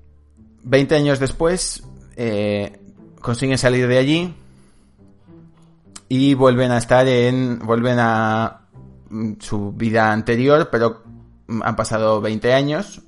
[0.63, 1.81] 20 años después,
[2.17, 2.77] eh,
[3.21, 4.35] consiguen salir de allí
[6.09, 7.59] y vuelven a estar en.
[7.59, 8.58] vuelven a
[9.39, 11.03] su vida anterior, pero
[11.47, 13.01] mm, han pasado 20 años.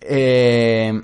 [0.00, 1.00] Eh,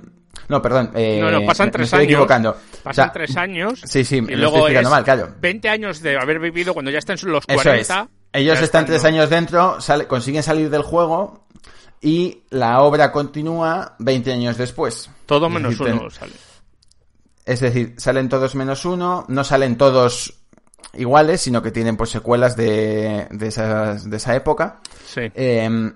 [0.48, 0.90] no, perdón.
[0.94, 2.10] eh, No, no, pasan me- me tres estoy años.
[2.12, 2.56] equivocando.
[2.82, 3.80] Pasan O sea, tres años.
[3.84, 5.34] Sí, sí, y luego estoy es mal, claro.
[5.40, 8.00] 20 años de haber vivido cuando ya están los Eso 40.
[8.02, 8.08] es.
[8.32, 9.08] Ellos están tres ¿no?
[9.08, 11.46] años dentro, consiguen salir del juego
[12.00, 15.10] y la obra continúa 20 años después.
[15.26, 16.32] Todo menos decir, ten- uno sale.
[17.46, 20.34] Es decir, salen todos menos uno, no salen todos
[20.94, 24.80] iguales, sino que tienen pues secuelas de, de, esas- de esa época.
[25.06, 25.22] Sí.
[25.34, 25.92] Eh,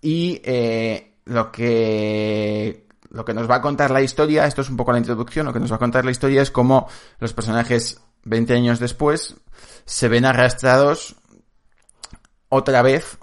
[0.00, 4.76] y eh, lo que lo que nos va a contar la historia, esto es un
[4.76, 6.88] poco la introducción, lo que nos va a contar la historia es cómo
[7.18, 9.34] los personajes 20 años después
[9.84, 11.16] se ven arrastrados
[12.48, 13.18] otra vez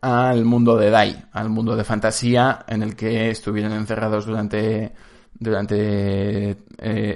[0.00, 4.92] al mundo de Dai, al mundo de fantasía en el que estuvieron encerrados durante
[5.32, 6.56] durante eh,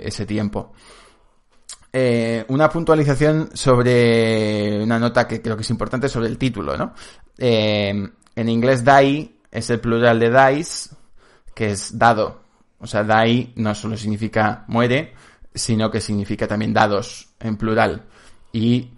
[0.05, 0.73] ese tiempo.
[1.93, 6.93] Eh, una puntualización sobre una nota que creo que es importante sobre el título, ¿no?
[7.39, 10.91] Eh, en inglés die es el plural de dice,
[11.55, 12.43] que es dado.
[12.79, 15.15] O sea, die no solo significa muere,
[15.55, 18.05] sino que significa también dados en plural.
[18.53, 18.91] Y eh,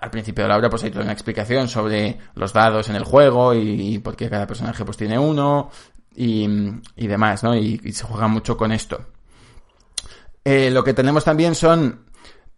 [0.00, 3.04] al principio de la obra pues hay toda una explicación sobre los dados en el
[3.04, 5.70] juego y, y por qué cada personaje pues tiene uno
[6.14, 6.48] y,
[6.96, 7.54] y demás, ¿no?
[7.54, 9.06] Y, y se juega mucho con esto.
[10.44, 12.06] Eh, lo que tenemos también son...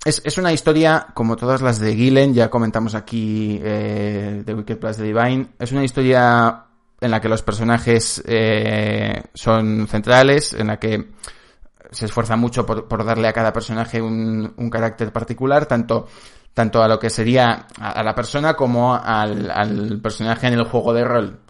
[0.04, 4.78] Es, es una historia, como todas las de Gillen, ya comentamos aquí eh, de Wicked
[4.78, 6.64] Plus de Divine, es una historia
[7.00, 11.10] en la que los personajes eh, son centrales, en la que
[11.92, 16.08] se esfuerza mucho por, por darle a cada personaje un, un carácter particular, tanto,
[16.52, 20.64] tanto a lo que sería a, a la persona como al, al personaje en el
[20.64, 21.40] juego de rol.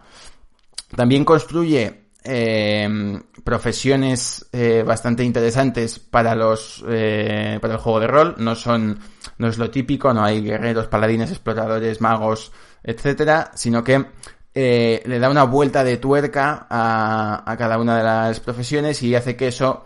[0.94, 8.34] También construye eh, profesiones eh, bastante interesantes para los eh, para el juego de rol.
[8.38, 8.98] No son
[9.38, 14.06] no es lo típico, no hay guerreros, paladines, exploradores, magos, etcétera, sino que
[14.54, 19.14] eh, le da una vuelta de tuerca a, a cada una de las profesiones y
[19.14, 19.84] hace que eso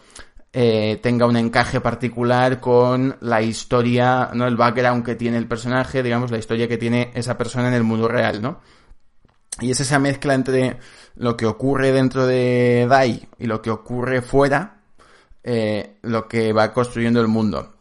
[0.59, 6.03] eh, tenga un encaje particular con la historia, no el background que tiene el personaje,
[6.03, 8.61] digamos la historia que tiene esa persona en el mundo real, ¿no?
[9.61, 10.79] Y es esa mezcla entre
[11.17, 14.83] lo que ocurre dentro de Dai y lo que ocurre fuera,
[15.43, 17.75] eh, lo que va construyendo el mundo.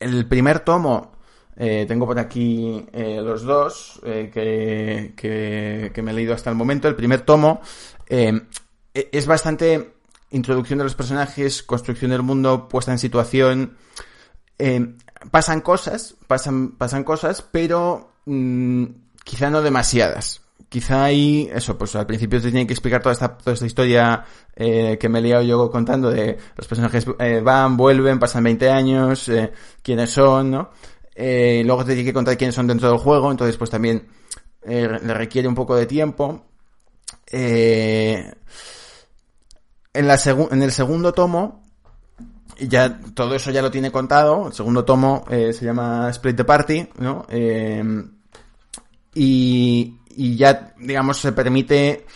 [0.00, 1.12] El primer tomo,
[1.56, 6.50] eh, tengo por aquí eh, los dos eh, que, que, que me he leído hasta
[6.50, 6.88] el momento.
[6.88, 7.60] El primer tomo
[8.08, 8.40] eh,
[8.92, 9.94] e- es bastante
[10.30, 13.76] introducción de los personajes, construcción del mundo, puesta en situación.
[14.58, 14.96] Eh,
[15.30, 18.84] pasan cosas, pasan, pasan cosas, pero mm,
[19.24, 20.42] quizá no demasiadas.
[20.68, 24.24] Quizá ahí, eso, pues al principio te tienen que explicar toda esta, toda esta historia
[24.56, 28.70] eh, que me he liado yo contando de los personajes eh, van, vuelven, pasan 20
[28.70, 30.70] años, eh, quiénes son, ¿no?
[31.14, 34.08] Eh, luego te tiene que contar quiénes son dentro del juego, entonces pues también
[34.64, 36.44] le requiere un poco de tiempo.
[37.30, 38.34] Eh,
[39.92, 40.18] en, la
[40.50, 41.62] en el segundo tomo,
[42.58, 44.48] ya todo eso ya lo tiene contado.
[44.48, 47.24] El segundo tomo se llama Split the Party, ¿no?
[49.18, 52.06] Y, y ya, digamos, se permite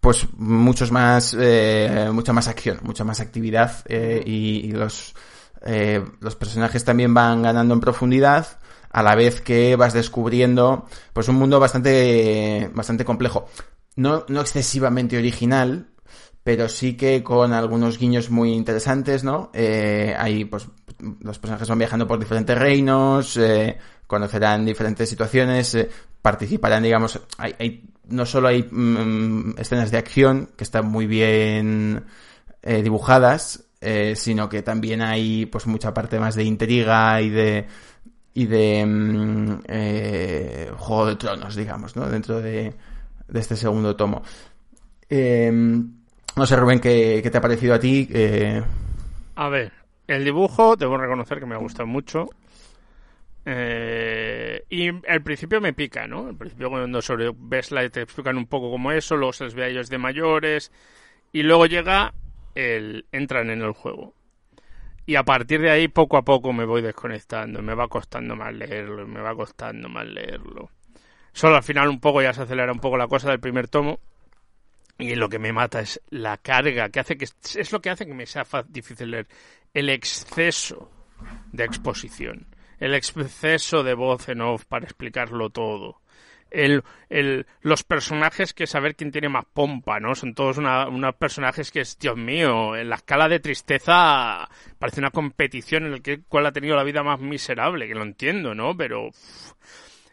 [0.00, 5.16] pues muchos más eh, mucha más acción mucha más actividad eh, y, y los
[5.64, 8.46] eh, los personajes también van ganando en profundidad
[8.90, 13.48] a la vez que vas descubriendo pues un mundo bastante bastante complejo
[13.96, 15.88] no no excesivamente original
[16.46, 19.50] pero sí que con algunos guiños muy interesantes, ¿no?
[19.52, 20.68] Eh, ahí, pues,
[21.18, 23.76] los personajes van viajando por diferentes reinos, eh,
[24.06, 25.88] conocerán diferentes situaciones, eh,
[26.22, 32.04] participarán, digamos, hay, hay, no solo hay mm, escenas de acción que están muy bien
[32.62, 37.66] eh, dibujadas, eh, sino que también hay pues mucha parte más de intriga y de
[38.34, 42.08] y de mm, eh, Juego de Tronos, digamos, ¿no?
[42.08, 42.74] Dentro de,
[43.32, 44.22] este segundo tomo.
[45.08, 48.08] Eh, no sé, Rubén, ¿qué, ¿qué, te ha parecido a ti?
[49.36, 49.72] A ver,
[50.06, 52.26] el dibujo, debo reconocer que me ha gustado mucho.
[53.48, 56.26] Eh, y al principio me pica, ¿no?
[56.26, 59.54] Al principio cuando sobre ves la te explican un poco como eso, luego se les
[59.54, 60.72] ve a ellos de mayores
[61.32, 62.12] y luego llega
[62.56, 64.14] el entran en el juego.
[65.06, 68.52] Y a partir de ahí poco a poco me voy desconectando, me va costando más
[68.52, 70.70] leerlo, me va costando más leerlo.
[71.32, 74.00] Solo al final un poco ya se acelera un poco la cosa del primer tomo.
[74.98, 78.06] Y lo que me mata es la carga, que hace que es lo que hace
[78.06, 79.28] que me sea difícil leer.
[79.74, 80.90] El exceso
[81.52, 82.46] de exposición
[82.80, 86.00] el exceso de voz en off para explicarlo todo.
[86.50, 90.14] El, el, los personajes que saber quién tiene más pompa, ¿no?
[90.14, 94.48] Son todos unos personajes que es, Dios mío, en la escala de tristeza
[94.78, 98.02] parece una competición en la que cuál ha tenido la vida más miserable, que lo
[98.02, 98.76] entiendo, ¿no?
[98.76, 99.10] Pero...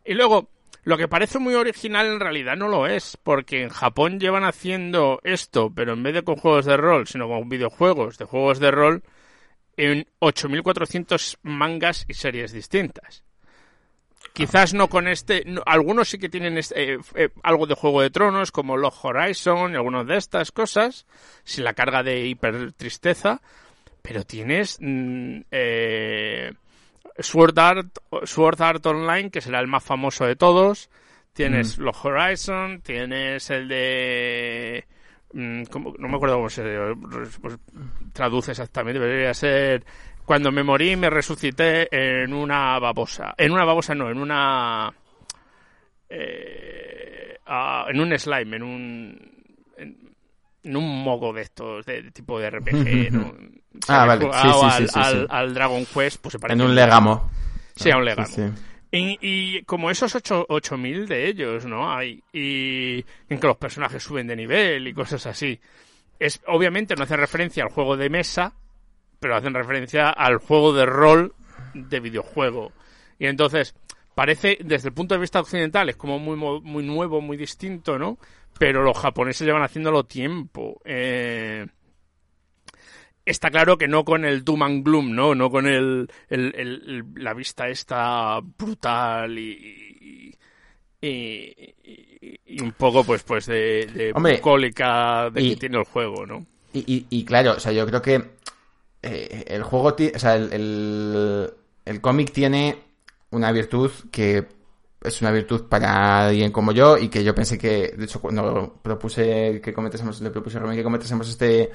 [0.05, 0.49] Y luego,
[0.85, 5.21] lo que parece muy original en realidad no lo es, porque en Japón llevan haciendo
[5.23, 8.71] esto, pero en vez de con juegos de rol, sino con videojuegos de juegos de
[8.71, 9.03] rol,
[9.77, 13.23] en 8.400 mangas y series distintas.
[14.33, 18.09] Quizás no con este, algunos sí que tienen este, eh, eh, algo de Juego de
[18.09, 21.05] Tronos, como Log Horizon y algunas de estas cosas,
[21.43, 23.41] sin la carga de hiper tristeza,
[24.01, 26.53] pero tienes mm, eh,
[27.19, 30.89] Sword, Art, Sword Art Online, que será el más famoso de todos,
[31.33, 31.83] tienes mm.
[31.83, 34.87] Log Horizon, tienes el de
[35.33, 35.63] Mm,
[35.97, 36.63] no me acuerdo cómo se
[37.41, 37.57] pues,
[38.13, 39.83] traduce exactamente, debería ser
[40.25, 44.93] cuando me morí me resucité en una babosa, en una babosa no, en una
[46.07, 47.39] eh,
[47.87, 49.33] en un slime, en un
[49.77, 53.33] en, un mogo de estos de, tipo de RPG, ¿no?
[53.87, 57.31] ah, vale, sí, sí, al, al, Dragon Quest, pues se parece en un legamo.
[57.75, 58.27] Sí, a un legamo.
[58.95, 61.91] Y, y, como esos 8.000 de ellos, ¿no?
[61.91, 65.59] Hay, y en que los personajes suben de nivel y cosas así.
[66.19, 68.53] Es, obviamente no hacen referencia al juego de mesa,
[69.19, 71.33] pero hacen referencia al juego de rol
[71.73, 72.71] de videojuego.
[73.17, 73.73] Y entonces,
[74.13, 78.19] parece, desde el punto de vista occidental, es como muy, muy nuevo, muy distinto, ¿no?
[78.59, 80.79] Pero los japoneses llevan haciéndolo tiempo.
[80.85, 81.65] Eh,
[83.25, 85.35] está claro que no con el doom and gloom, ¿no?
[85.35, 90.35] No con el, el, la vista esta brutal y,
[91.01, 91.73] y,
[92.45, 96.45] y, un poco pues pues de, de bucólica de que tiene el juego, ¿no?
[96.73, 98.15] Y, y, claro, o sea, yo creo que
[99.03, 101.53] eh, el juego, o sea, el, el,
[101.85, 102.77] el cómic tiene
[103.29, 104.47] una virtud que
[105.03, 108.79] es una virtud para alguien como yo y que yo pensé que, de hecho, cuando
[108.81, 111.71] propuse que comentásemos, le propuse a Román que comentásemos este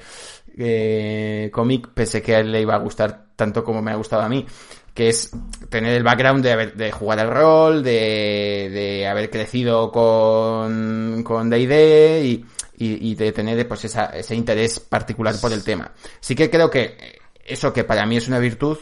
[0.57, 4.29] eh, cómic, pensé que él le iba a gustar tanto como me ha gustado a
[4.29, 4.45] mí,
[4.93, 5.31] que es
[5.69, 11.49] tener el background de, haber, de jugar al rol, de, de haber crecido con, con
[11.49, 12.45] D&D y,
[12.77, 15.91] y, y, de tener pues esa, ese interés particular por el tema.
[16.19, 18.77] Sí que creo que eso que para mí es una virtud,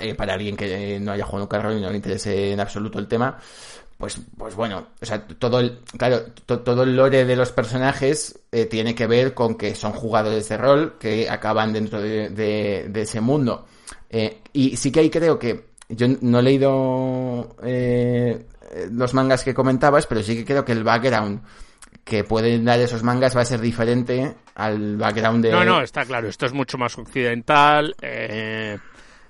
[0.00, 2.98] eh, para alguien que no haya jugado nunca rol y no le interese en absoluto
[2.98, 3.38] el tema,
[4.00, 8.64] pues, pues bueno, o sea, todo el, claro, todo el lore de los personajes eh,
[8.64, 13.20] tiene que ver con que son jugadores de rol que acaban dentro de, de, ese
[13.20, 13.66] mundo.
[14.08, 18.46] Eh, y sí que ahí creo que yo no he leído eh,
[18.90, 21.42] los mangas que comentabas, pero sí que creo que el background
[22.02, 25.50] que pueden dar esos mangas va a ser diferente al background de...
[25.50, 27.94] No, no, está claro, esto es mucho más occidental.
[28.00, 28.78] Eh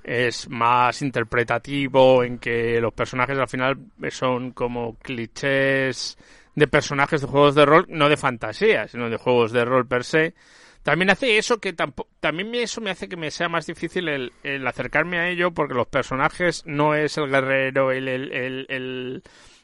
[0.05, 3.79] es más interpretativo, en que los personajes al final
[4.11, 6.17] son como clichés
[6.55, 10.05] de personajes de juegos de rol, no de fantasía, sino de juegos de rol per
[10.05, 10.35] se.
[10.83, 11.75] También hace eso que
[12.21, 15.87] también eso me hace que me sea más difícil el, acercarme a ello porque los
[15.87, 19.23] personajes no es el guerrero, el, el, el,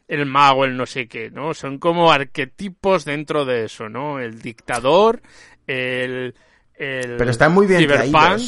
[0.09, 1.55] el, mago, el no sé qué, ¿no?
[1.55, 4.21] Son como arquetipos dentro de eso, ¿no?
[4.21, 5.23] El dictador,
[5.67, 6.35] el,
[6.75, 8.43] el Pero están muy bien cyberpunk,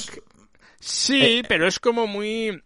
[0.80, 2.62] Sí, eh, pero es como muy...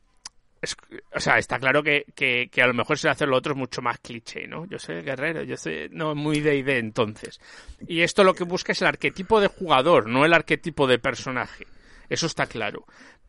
[1.15, 3.83] o sea, está claro que, que, a lo mejor si hacer lo otro es mucho
[3.83, 4.67] más cliché, ¿no?
[4.67, 7.41] Yo soy guerrero, yo soy no muy de idea entonces.
[7.87, 11.67] Y esto lo que busca es el arquetipo de jugador, no el arquetipo de personaje.
[12.09, 12.85] Eso está claro.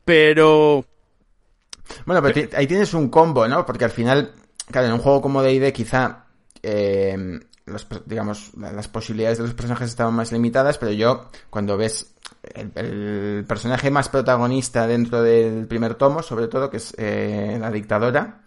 [0.05, 0.85] Pero...
[2.05, 3.65] Bueno, pero ahí tienes un combo, ¿no?
[3.65, 4.33] Porque al final,
[4.71, 6.25] claro, en un juego como D&D quizá...
[6.61, 7.39] Eh,
[8.05, 12.13] digamos, las posibilidades de los personajes estaban más limitadas, pero yo, cuando ves
[12.75, 18.42] el, personaje más protagonista dentro del primer tomo, sobre todo, que es eh, la dictadora,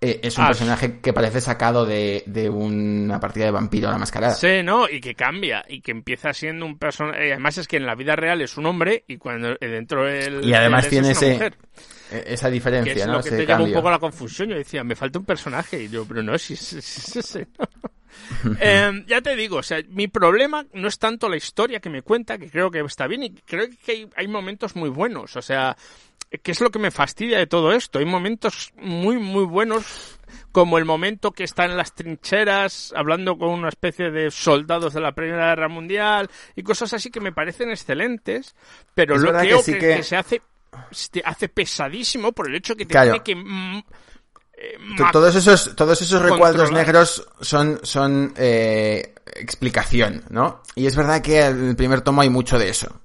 [0.00, 0.48] eh, es un Ash.
[0.50, 4.34] personaje que parece sacado de, de una partida de vampiro a la mascarada.
[4.34, 4.88] Sí, ¿no?
[4.88, 7.32] Y que cambia, y que empieza siendo un personaje...
[7.32, 10.44] Además es que en la vida real es un hombre y cuando eh, dentro del...
[10.44, 11.56] Y además tiene es ese- mujer,
[12.12, 13.12] Eh, Esa que diferencia, es ¿no?
[13.14, 14.48] lo que Ese te lleva un poco a la confusión.
[14.50, 15.82] Yo decía, me falta un personaje.
[15.82, 16.72] Y yo, pero no, si es
[17.16, 17.48] ese.
[18.60, 22.02] Eh, ya te digo, o sea, mi problema no es tanto la historia que me
[22.02, 25.36] cuenta, que creo que está bien y creo que hay, hay momentos muy buenos.
[25.36, 25.76] O sea,
[26.42, 27.98] ¿qué es lo que me fastidia de todo esto?
[27.98, 30.18] Hay momentos muy, muy buenos,
[30.52, 35.00] como el momento que está en las trincheras hablando con una especie de soldados de
[35.00, 38.54] la Primera Guerra Mundial y cosas así que me parecen excelentes,
[38.94, 40.42] pero Es lo creo que sí que, que- que se hace
[40.90, 43.10] se hace pesadísimo por el hecho que te Claro.
[43.22, 43.78] tiene que mm,
[44.60, 44.78] eh,
[45.12, 50.62] Todos esos, todos esos recuadros negros son, son eh, explicación, ¿no?
[50.74, 53.00] Y es verdad que en el primer tomo hay mucho de eso.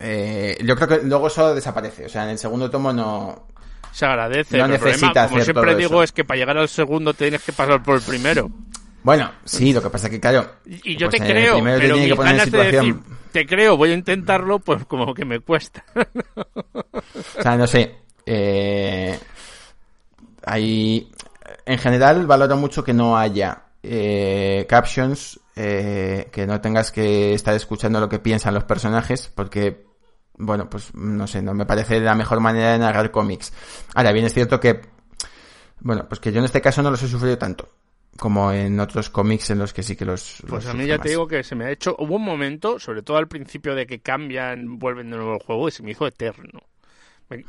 [0.00, 2.06] Eh, yo creo que luego eso desaparece.
[2.06, 3.48] O sea, en el segundo tomo no.
[3.92, 4.58] se agradece.
[4.58, 6.02] No pero el problema, como siempre digo, eso.
[6.02, 8.50] es que para llegar al segundo tienes que pasar por el primero.
[9.02, 10.50] Bueno, sí, lo que pasa que, claro.
[10.66, 13.04] Y yo pues te creo, pero tiene mis que de decir, situación.
[13.32, 15.84] te creo, voy a intentarlo, pues como que me cuesta.
[17.38, 17.94] O sea, no sé.
[18.26, 19.18] Eh,
[20.44, 21.10] hay.
[21.64, 27.54] En general, valoro mucho que no haya eh, captions, eh, que no tengas que estar
[27.54, 29.86] escuchando lo que piensan los personajes, porque,
[30.38, 33.52] bueno, pues no sé, no me parece la mejor manera de narrar cómics.
[33.94, 34.80] Ahora bien, es cierto que,
[35.80, 37.68] bueno, pues que yo en este caso no los he sufrido tanto.
[38.18, 40.42] Como en otros cómics en los que sí que los.
[40.48, 41.02] Pues los a mí ya más.
[41.04, 43.86] te digo que se me ha hecho, hubo un momento, sobre todo al principio de
[43.86, 46.60] que cambian, vuelven de nuevo el juego, y se me hizo eterno.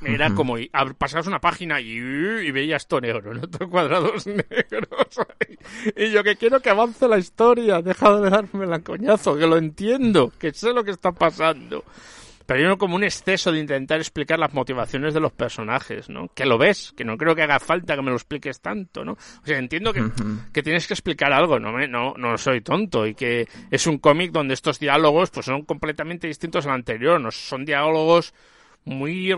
[0.03, 3.41] Era como, y ab- pasabas una página y, y veías todo negro, ¿no?
[3.49, 5.17] Todo cuadrados negros.
[5.95, 9.57] Y yo que quiero que avance la historia, deja de darme la coñazo, que lo
[9.57, 11.85] entiendo, que sé lo que está pasando.
[12.49, 16.29] Pero hay uno como un exceso de intentar explicar las motivaciones de los personajes, ¿no?
[16.33, 19.11] Que lo ves, que no creo que haga falta que me lo expliques tanto, ¿no?
[19.11, 20.03] O sea, entiendo que,
[20.51, 23.99] que tienes que explicar algo, no, me, no, no soy tonto, y que es un
[23.99, 28.33] cómic donde estos diálogos pues son completamente distintos al anterior, no son diálogos
[28.83, 29.31] muy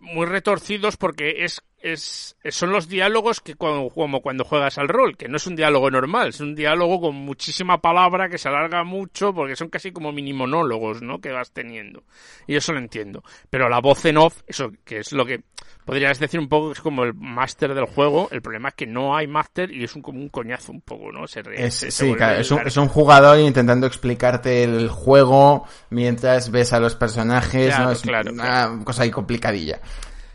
[0.00, 5.16] muy retorcidos porque es, es son los diálogos que cuando, como cuando juegas al rol,
[5.16, 8.84] que no es un diálogo normal, es un diálogo con muchísima palabra que se alarga
[8.84, 11.20] mucho porque son casi como mini monólogos, ¿no?
[11.20, 12.04] que vas teniendo.
[12.46, 13.22] Y eso lo entiendo.
[13.48, 15.42] Pero la voz en off, eso que es lo que
[15.84, 18.86] podrías decir un poco que es como el máster del juego, el problema es que
[18.86, 21.26] no hay máster y es un, como un coñazo un poco, ¿no?
[21.26, 22.68] Se, re- Es, se- sí, claro, es un, largo.
[22.68, 27.90] es un jugador intentando explicarte el juego mientras ves a los personajes, Claro, ¿no?
[27.92, 29.80] Es claro, una cosa ahí complicadilla.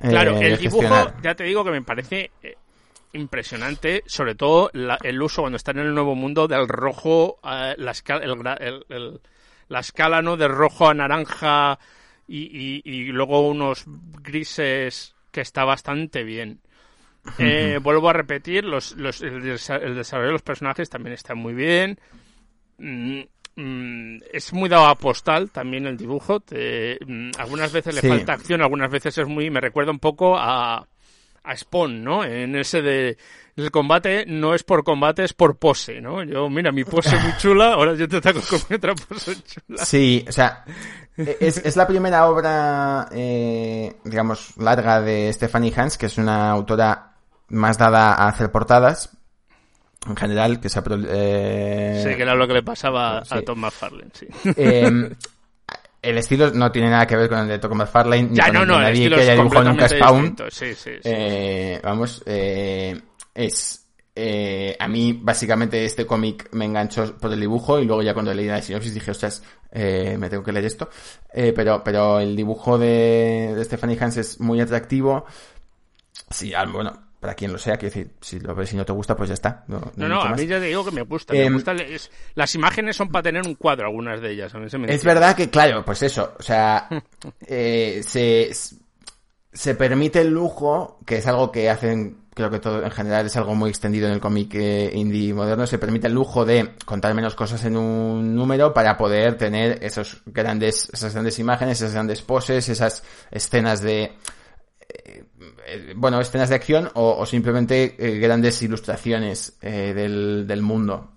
[0.01, 2.57] Claro, eh, el de dibujo, ya te digo que me parece eh,
[3.13, 7.75] impresionante, sobre todo la- el uso cuando está en el nuevo mundo del rojo, eh,
[7.77, 9.21] la, escala, el el- el-
[9.69, 10.37] la escala ¿no?
[10.37, 11.79] de rojo a naranja
[12.27, 13.85] y, y- y luego unos
[14.21, 16.59] grises que está bastante bien.
[17.37, 21.35] Eh, vuelvo a repetir, los, los- el, desa- el desarrollo de los personajes también está
[21.35, 21.99] muy bien.
[22.77, 23.21] Mm,
[23.55, 26.39] mm, es muy dado a postal también el dibujo.
[26.39, 29.49] te- mm, algunas veces le falta acción, algunas veces es muy.
[29.49, 30.87] Me recuerda un poco a,
[31.43, 32.23] a Spawn, ¿no?
[32.23, 33.17] En ese de.
[33.57, 36.21] El combate no es por combate, es por pose, ¿no?
[36.23, 39.85] Yo, mira, mi pose muy chula, ahora yo te ataco con mi otra pose chula.
[39.85, 40.65] Sí, o sea,
[41.17, 47.13] es, es la primera obra, eh, digamos, larga de Stephanie Hans, que es una autora
[47.49, 49.09] más dada a hacer portadas,
[50.07, 50.83] en general, que se ha...
[51.07, 53.35] eh, Sí, que era lo que le pasaba sí.
[53.37, 54.27] a Tom McFarlane, sí.
[54.57, 55.15] eh,
[56.01, 58.53] el estilo no tiene nada que ver con el de Tom McFarlane, ni Ya, con
[58.53, 60.21] no, el de no, el nadie que haya dibujado nunca Spawn.
[60.21, 60.99] distinto, Sí, sí, sí.
[61.03, 63.01] Eh, vamos, eh,
[63.33, 63.84] es...
[64.15, 68.33] eh, a mí, básicamente, este cómic me enganchó por el dibujo y luego ya cuando
[68.33, 70.89] leí la sinopsis dije, ostras, eh, me tengo que leer esto.
[71.33, 75.25] Eh, pero, pero el dibujo de, de Stephanie Hans es muy atractivo.
[76.29, 79.15] Sí, bueno, para quien lo sea, quiero decir, si lo ves y no te gusta,
[79.17, 79.63] pues ya está.
[79.67, 81.33] No, no No, a mí ya te digo que me gusta.
[81.35, 84.53] Em, me gusta es- las imágenes son para tener un cuadro, algunas de ellas.
[84.55, 86.87] A mí se me Es verdad que, claro, pues eso, o sea,
[87.47, 88.51] eh, se,
[89.51, 93.35] se permite el lujo, que es algo que hacen, creo que todo en general es
[93.37, 97.15] algo muy extendido en el cómic eh, indie moderno, se permite el lujo de contar
[97.15, 102.21] menos cosas en un número para poder tener esos grandes, esas grandes imágenes, esas grandes
[102.21, 104.13] poses, esas escenas de,
[104.89, 105.25] eh,
[105.67, 111.11] eh, bueno, escenas de acción o, simplemente eh, grandes ilustraciones del, del mundo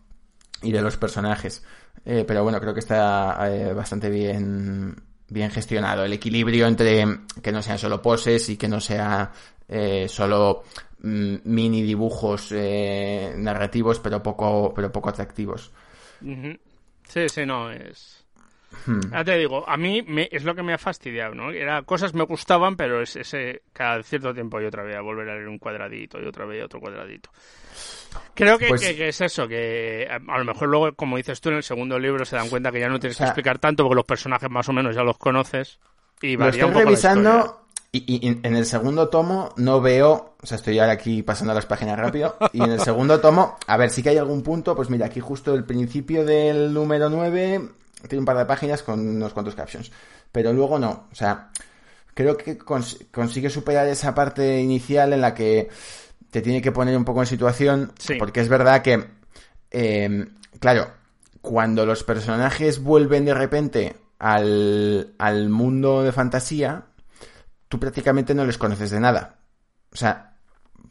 [0.62, 1.62] y de los personajes.
[2.04, 4.96] Pero bueno, creo que está bastante bien,
[5.28, 6.04] bien gestionado.
[6.04, 7.04] El equilibrio entre
[7.42, 9.30] que no sean solo poses y que no sea
[10.06, 10.64] solo
[11.00, 15.72] mini dibujos eh, narrativos, pero poco, pero poco atractivos.
[17.08, 18.24] Sí, sí, no, es...
[18.84, 19.00] Hmm.
[19.12, 21.50] Ya te digo, a mí me, es lo que me ha fastidiado, ¿no?
[21.52, 25.26] Era, cosas me gustaban, pero es ese, cada cierto tiempo y otra vez a volver
[25.30, 27.30] a leer un cuadradito y otra vez otro cuadradito.
[28.34, 31.48] Creo que, Pues- que- que es eso, que a, lo mejor luego, como dices tú,
[31.48, 33.58] en el segundo libro se dan cuenta que ya no tienes O sea- que explicar
[33.58, 35.78] tanto porque los personajes más o menos ya los conoces
[36.20, 40.78] y Lo estoy revisando y, y- en el segundo tomo no veo, o sea, estoy
[40.78, 44.10] ahora aquí pasando las páginas rápido, y en el segundo tomo, a ver, sí que
[44.10, 47.70] hay algún punto, pues mira, aquí justo el principio del número 9
[48.08, 49.90] tiene un par de páginas con unos cuantos captions,
[50.30, 51.50] pero luego no, o sea,
[52.14, 55.68] creo que cons- consigue superar esa parte inicial en la que
[56.30, 58.14] te tiene que poner un poco en situación, Sí.
[58.18, 59.04] porque es verdad que,
[59.70, 60.26] eh,
[60.60, 60.88] claro,
[61.40, 66.84] cuando los personajes vuelven de repente al, al mundo de fantasía,
[67.68, 69.38] tú prácticamente no les conoces de nada.
[69.92, 70.36] O sea,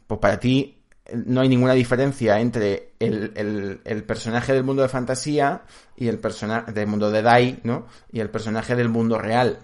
[0.06, 4.82] pues para ti eh, no hay ninguna diferencia entre el, el- el personaje del mundo
[4.82, 5.62] de fantasía
[5.96, 7.86] y el personaje del mundo de Dai, ¿no?
[8.12, 9.58] Y el personaje del mundo real.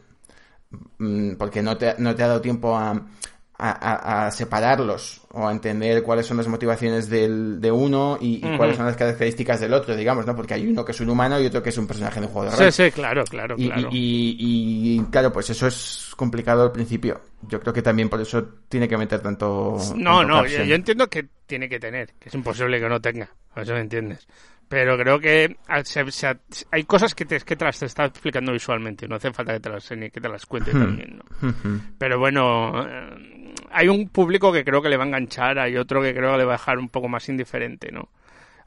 [0.98, 3.06] Mm, Porque no te, no te ha dado tiempo a, a-
[3.56, 8.76] a- a separarlos o a entender cuáles son las motivaciones del, de uno y, cuáles
[8.76, 10.34] son las características del otro, digamos, ¿no?
[10.34, 12.32] Porque hay uno que es un humano y otro que es un personaje de un
[12.32, 12.72] juego de rol.
[12.72, 13.88] Sí, sí, claro, claro, Y, claro.
[13.92, 17.20] y- y- claro, pues eso es complicado al principio.
[17.48, 19.76] Yo creo que también por eso tiene que meter tanto.
[19.96, 23.30] No, tanto no, yo, entiendo que tiene que tener, que es imposible que no tenga,
[23.56, 24.26] eso me entiendes.
[24.66, 26.38] Pero creo que ah, se- se-
[26.70, 29.68] hay cosas que te, que te las está explicando visualmente, no hace falta que te
[29.68, 31.52] las que te las cuente también, ¿no?
[31.98, 33.43] Pero bueno, eh,
[33.74, 36.38] hay un público que creo que le va a enganchar, hay otro que creo que
[36.38, 38.08] le va a dejar un poco más indiferente, ¿no?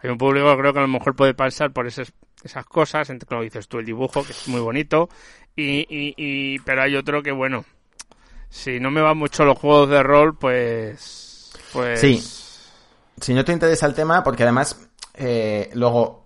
[0.03, 3.09] Hay un público que creo que a lo mejor puede pasar por esas, esas cosas,
[3.09, 5.09] entre como dices tú, el dibujo, que es muy bonito,
[5.55, 7.65] y, pero hay otro que, bueno,
[8.49, 11.51] si no me van mucho los juegos de rol, pues...
[11.73, 12.21] pues Sí.
[13.19, 16.25] Si no te interesa el tema, porque además, eh, luego,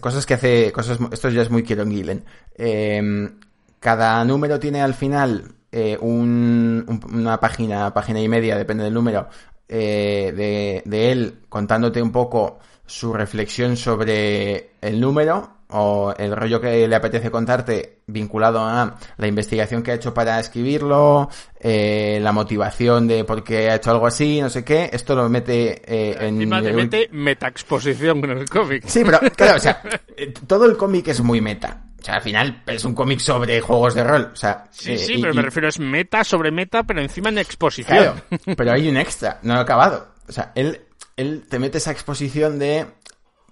[0.00, 2.24] cosas que hace, cosas, esto ya es muy Kieron Gillen.
[2.56, 3.30] Eh,
[3.78, 8.94] cada número tiene al final eh, un- un- una página, página y media, depende del
[8.94, 9.28] número,
[9.68, 16.60] eh, de, de él contándote un poco su reflexión sobre el número o el rollo
[16.60, 22.32] que le apetece contarte vinculado a la investigación que ha hecho para escribirlo, eh, la
[22.32, 24.90] motivación de por qué ha hecho algo así, no sé qué.
[24.92, 26.36] Esto lo mete eh, en...
[26.76, 28.84] Mete metaexposición con el cómic.
[28.86, 29.80] Sí, pero claro, o sea,
[30.46, 31.81] todo el cómic es muy meta.
[32.02, 34.30] O sea, al final es un cómic sobre juegos de rol.
[34.32, 37.00] O sea, Sí, eh, sí, y- pero y- me refiero es meta sobre meta, pero
[37.00, 37.96] encima en exposición.
[37.96, 38.14] Claro,
[38.56, 40.08] pero hay un extra, no lo he acabado.
[40.28, 40.80] O sea, él,
[41.16, 42.86] él te mete esa exposición de.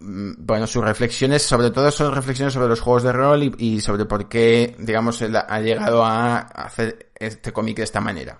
[0.01, 3.80] mm, Bueno, sus reflexiones, sobre todo son reflexiones sobre los juegos de rol y, y
[3.80, 8.38] sobre por qué, digamos, él ha llegado a hacer este cómic de esta manera.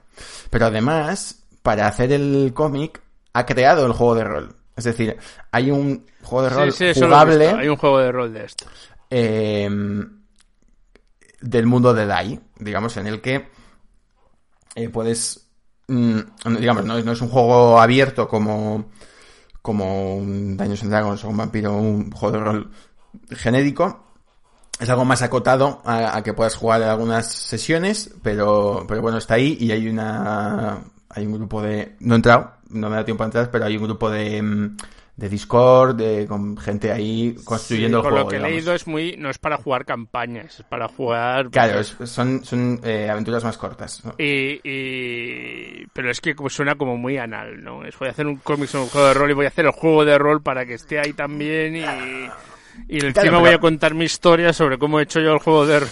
[0.51, 3.01] Pero además, para hacer el cómic,
[3.33, 4.57] ha creado el juego de rol.
[4.77, 5.17] Es decir,
[5.53, 7.49] hay un juego de rol Sí, sí, jugable.
[7.49, 8.65] Hay un juego de rol de esto.
[9.11, 9.69] Eh,
[11.41, 13.49] del mundo de DAI, digamos, en el que
[14.75, 15.49] eh, puedes,
[15.89, 16.19] mm,
[16.59, 18.91] digamos, no, no es un juego abierto como,
[19.63, 22.71] como un Dungeons and Dragons o un vampiro, un juego de rol
[23.31, 24.07] genérico.
[24.79, 29.19] Es algo más acotado a, a que puedas jugar en algunas sesiones, pero, pero bueno,
[29.19, 30.81] está ahí y hay una,
[31.11, 33.77] hay un grupo de, no he entrado, no me da tiempo a entrar, pero hay
[33.77, 34.77] un grupo de, mm,
[35.21, 38.25] de Discord, de, con gente ahí construyendo Sí, el por juego.
[38.25, 38.57] lo que he digamos.
[38.57, 41.51] leído es muy, no es para jugar campañas, es para jugar.
[41.51, 44.03] Claro, es- son, son eh, aventuras más cortas.
[44.05, 44.15] ¿no?
[44.19, 47.85] Y, y- pero es que suena como muy anal, ¿no?
[47.85, 49.67] Es voy a hacer un cómic sobre un juego de rol y voy a hacer
[49.67, 51.81] el juego de rol para que esté ahí también y,
[52.89, 55.39] y encima Claro, voy pero- a contar mi historia sobre cómo he hecho yo el
[55.41, 55.89] juego de rol.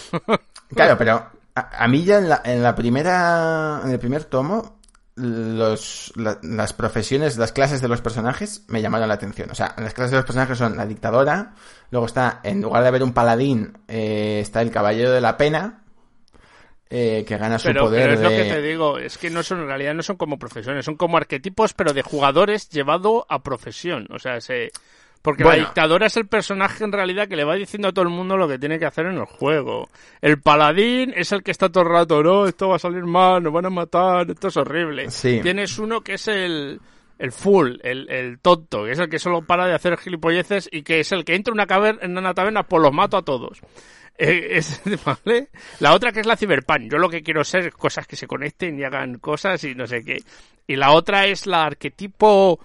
[0.73, 1.23] Claro, pero
[1.55, 4.78] a, a mí ya en la, en la primera, en el primer tomo,
[5.19, 9.51] los, la- las profesiones, las clases de los personajes me llamaron la atención.
[9.51, 11.53] O sea, las clases de los personajes son la dictadora,
[11.91, 15.83] luego está, en lugar de haber un paladín, eh, está el caballero de la pena,
[16.89, 19.43] eh, que gana su pero, poder pero es lo que te digo, es que no
[19.43, 23.43] son, en realidad no son como profesiones, son como arquetipos, pero de jugadores llevado a
[23.43, 24.07] profesión.
[24.11, 24.71] O sea, se,
[25.21, 25.61] porque Bueno.
[25.61, 28.37] la dictadora es el personaje en realidad que le va diciendo a todo el mundo
[28.37, 29.89] lo que tiene que hacer en el juego.
[30.21, 33.43] El paladín es el que está todo el rato, no, esto va a salir mal,
[33.43, 35.11] nos van a matar, esto es horrible.
[35.11, 35.39] Sí.
[35.41, 36.79] Tienes uno que es el,
[37.17, 40.83] el full, el, el tonto, que es el que solo para de hacer gilipolleces y
[40.83, 43.21] que es el que entra en una, caver- en una taberna, pues los mato a
[43.23, 43.59] todos.
[44.21, 45.47] Eh, es, ¿vale?
[45.79, 46.91] La otra que es la cyberpunk.
[46.91, 49.87] Yo lo que quiero ser es cosas que se conecten y hagan cosas y no
[49.87, 50.21] sé qué.
[50.67, 52.59] Y la otra es la arquetipo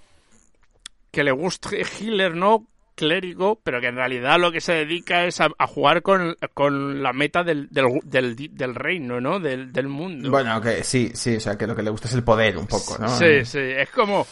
[1.14, 2.66] que le guste healer, ¿no?
[2.96, 7.02] Clérigo, pero que en realidad lo que se dedica es a, a jugar con, con
[7.02, 9.40] la meta del, del, del, del reino, ¿no?
[9.40, 10.30] Del, del mundo.
[10.30, 12.68] Bueno, que sí, sí, o sea, que lo que le gusta es el poder un
[12.68, 13.08] poco, ¿no?
[13.08, 14.24] Sí, sí, es como...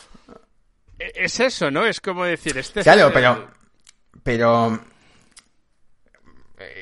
[0.96, 1.84] e- Es eso, ¿no?
[1.86, 3.48] Es como decir, este es Claro, pero.
[4.22, 4.78] Pero.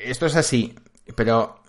[0.03, 0.75] Esto es así.
[1.15, 1.60] pero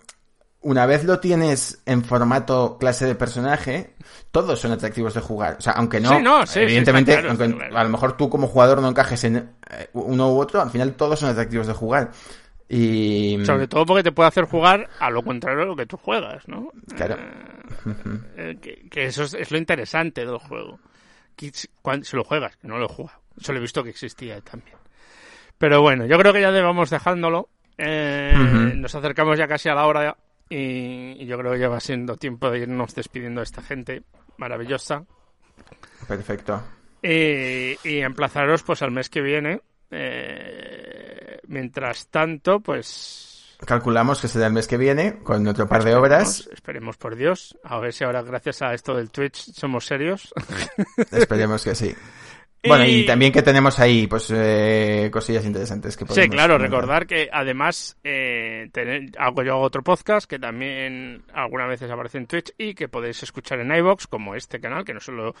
[0.63, 3.93] una vez lo tienes en formato clase de personaje,
[4.31, 5.57] todos son atractivos de jugar.
[5.59, 7.77] O sea, aunque no, Sí, no, sí, evidentemente, claro, aunque claro.
[7.77, 10.93] a lo mejor tú como jugador no encajes en eh, uno u otro, al final
[10.93, 12.11] todos son atractivos de jugar.
[12.69, 15.97] Y Sobre todo porque te puede hacer jugar a lo contrario de lo que tú
[15.97, 16.71] juegas, ¿no?
[16.95, 17.17] claro,
[18.37, 20.79] Eh, que, que eso es, es lo interesante del juego.
[21.35, 23.19] Que si- cuan- si lo juegas, no lo he jugado.
[23.37, 24.77] Solo he visto que existía también.
[25.57, 27.49] Pero bueno, yo creo que ya debamos dejándolo.
[27.77, 28.33] Eh.
[28.75, 30.15] Nos acercamos ya casi a la hora
[30.49, 34.03] y, yo creo que ya va siendo tiempo de irnos despidiendo de esta gente
[34.37, 35.03] maravillosa.
[36.07, 36.61] perfecto.
[37.01, 39.61] Y, y emplazaros pues al mes que viene.
[39.91, 45.95] Eh, mientras tanto, pues Calculamos que será el mes que viene con otro par de
[45.95, 46.49] obras.
[46.51, 47.57] Esperemos, por Dios.
[47.63, 50.33] A ver si ahora, gracias a esto del Twitch, somos serios.
[51.11, 51.95] Esperemos que sí.
[52.65, 56.53] Bueno, y Y- también que tenemos ahí, pues, eh, cosillas interesantes que Sí, podemos claro,
[56.55, 56.71] comentar.
[56.79, 58.32] recordar que además eh,
[59.17, 63.59] hago yo otro podcast que también algunas veces aparece en Twitch y que podéis escuchar
[63.59, 65.35] en iVoox, como este canal, que no solo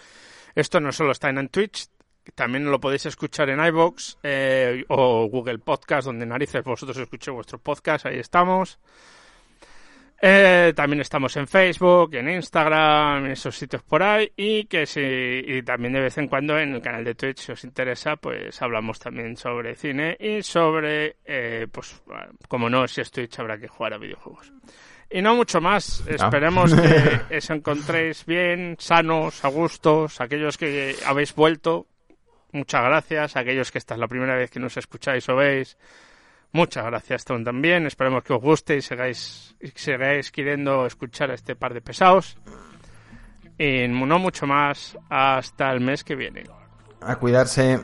[0.55, 1.87] esto no solo está en Twitch,
[2.35, 7.59] también lo podéis escuchar en iVoox eh, o Google Podcast, donde narices vosotros escuchéis vuestro
[7.59, 8.79] podcast, ahí estamos.
[10.25, 15.01] Eh, también estamos en Facebook, en Instagram, en esos sitios por ahí y que si
[15.01, 18.61] y también de vez en cuando en el canal de Twitch si os interesa pues
[18.61, 22.01] hablamos también sobre cine y sobre eh, pues
[22.47, 24.53] como no si es Twitch habrá que jugar a videojuegos.
[25.11, 31.35] Y no mucho más esperemos que os encontréis bien sanos a gustos aquellos que habéis
[31.35, 31.87] vuelto
[32.53, 35.77] muchas gracias aquellos que esta es la primera vez que nos escucháis o veis
[36.53, 37.87] Muchas gracias Tom, también.
[37.87, 42.37] Esperemos que os guste y sigáis, sigáis queriendo escuchar a este par de pesados.
[43.57, 46.43] Y no mucho más hasta el mes que viene.
[47.01, 47.79] A cuidarse.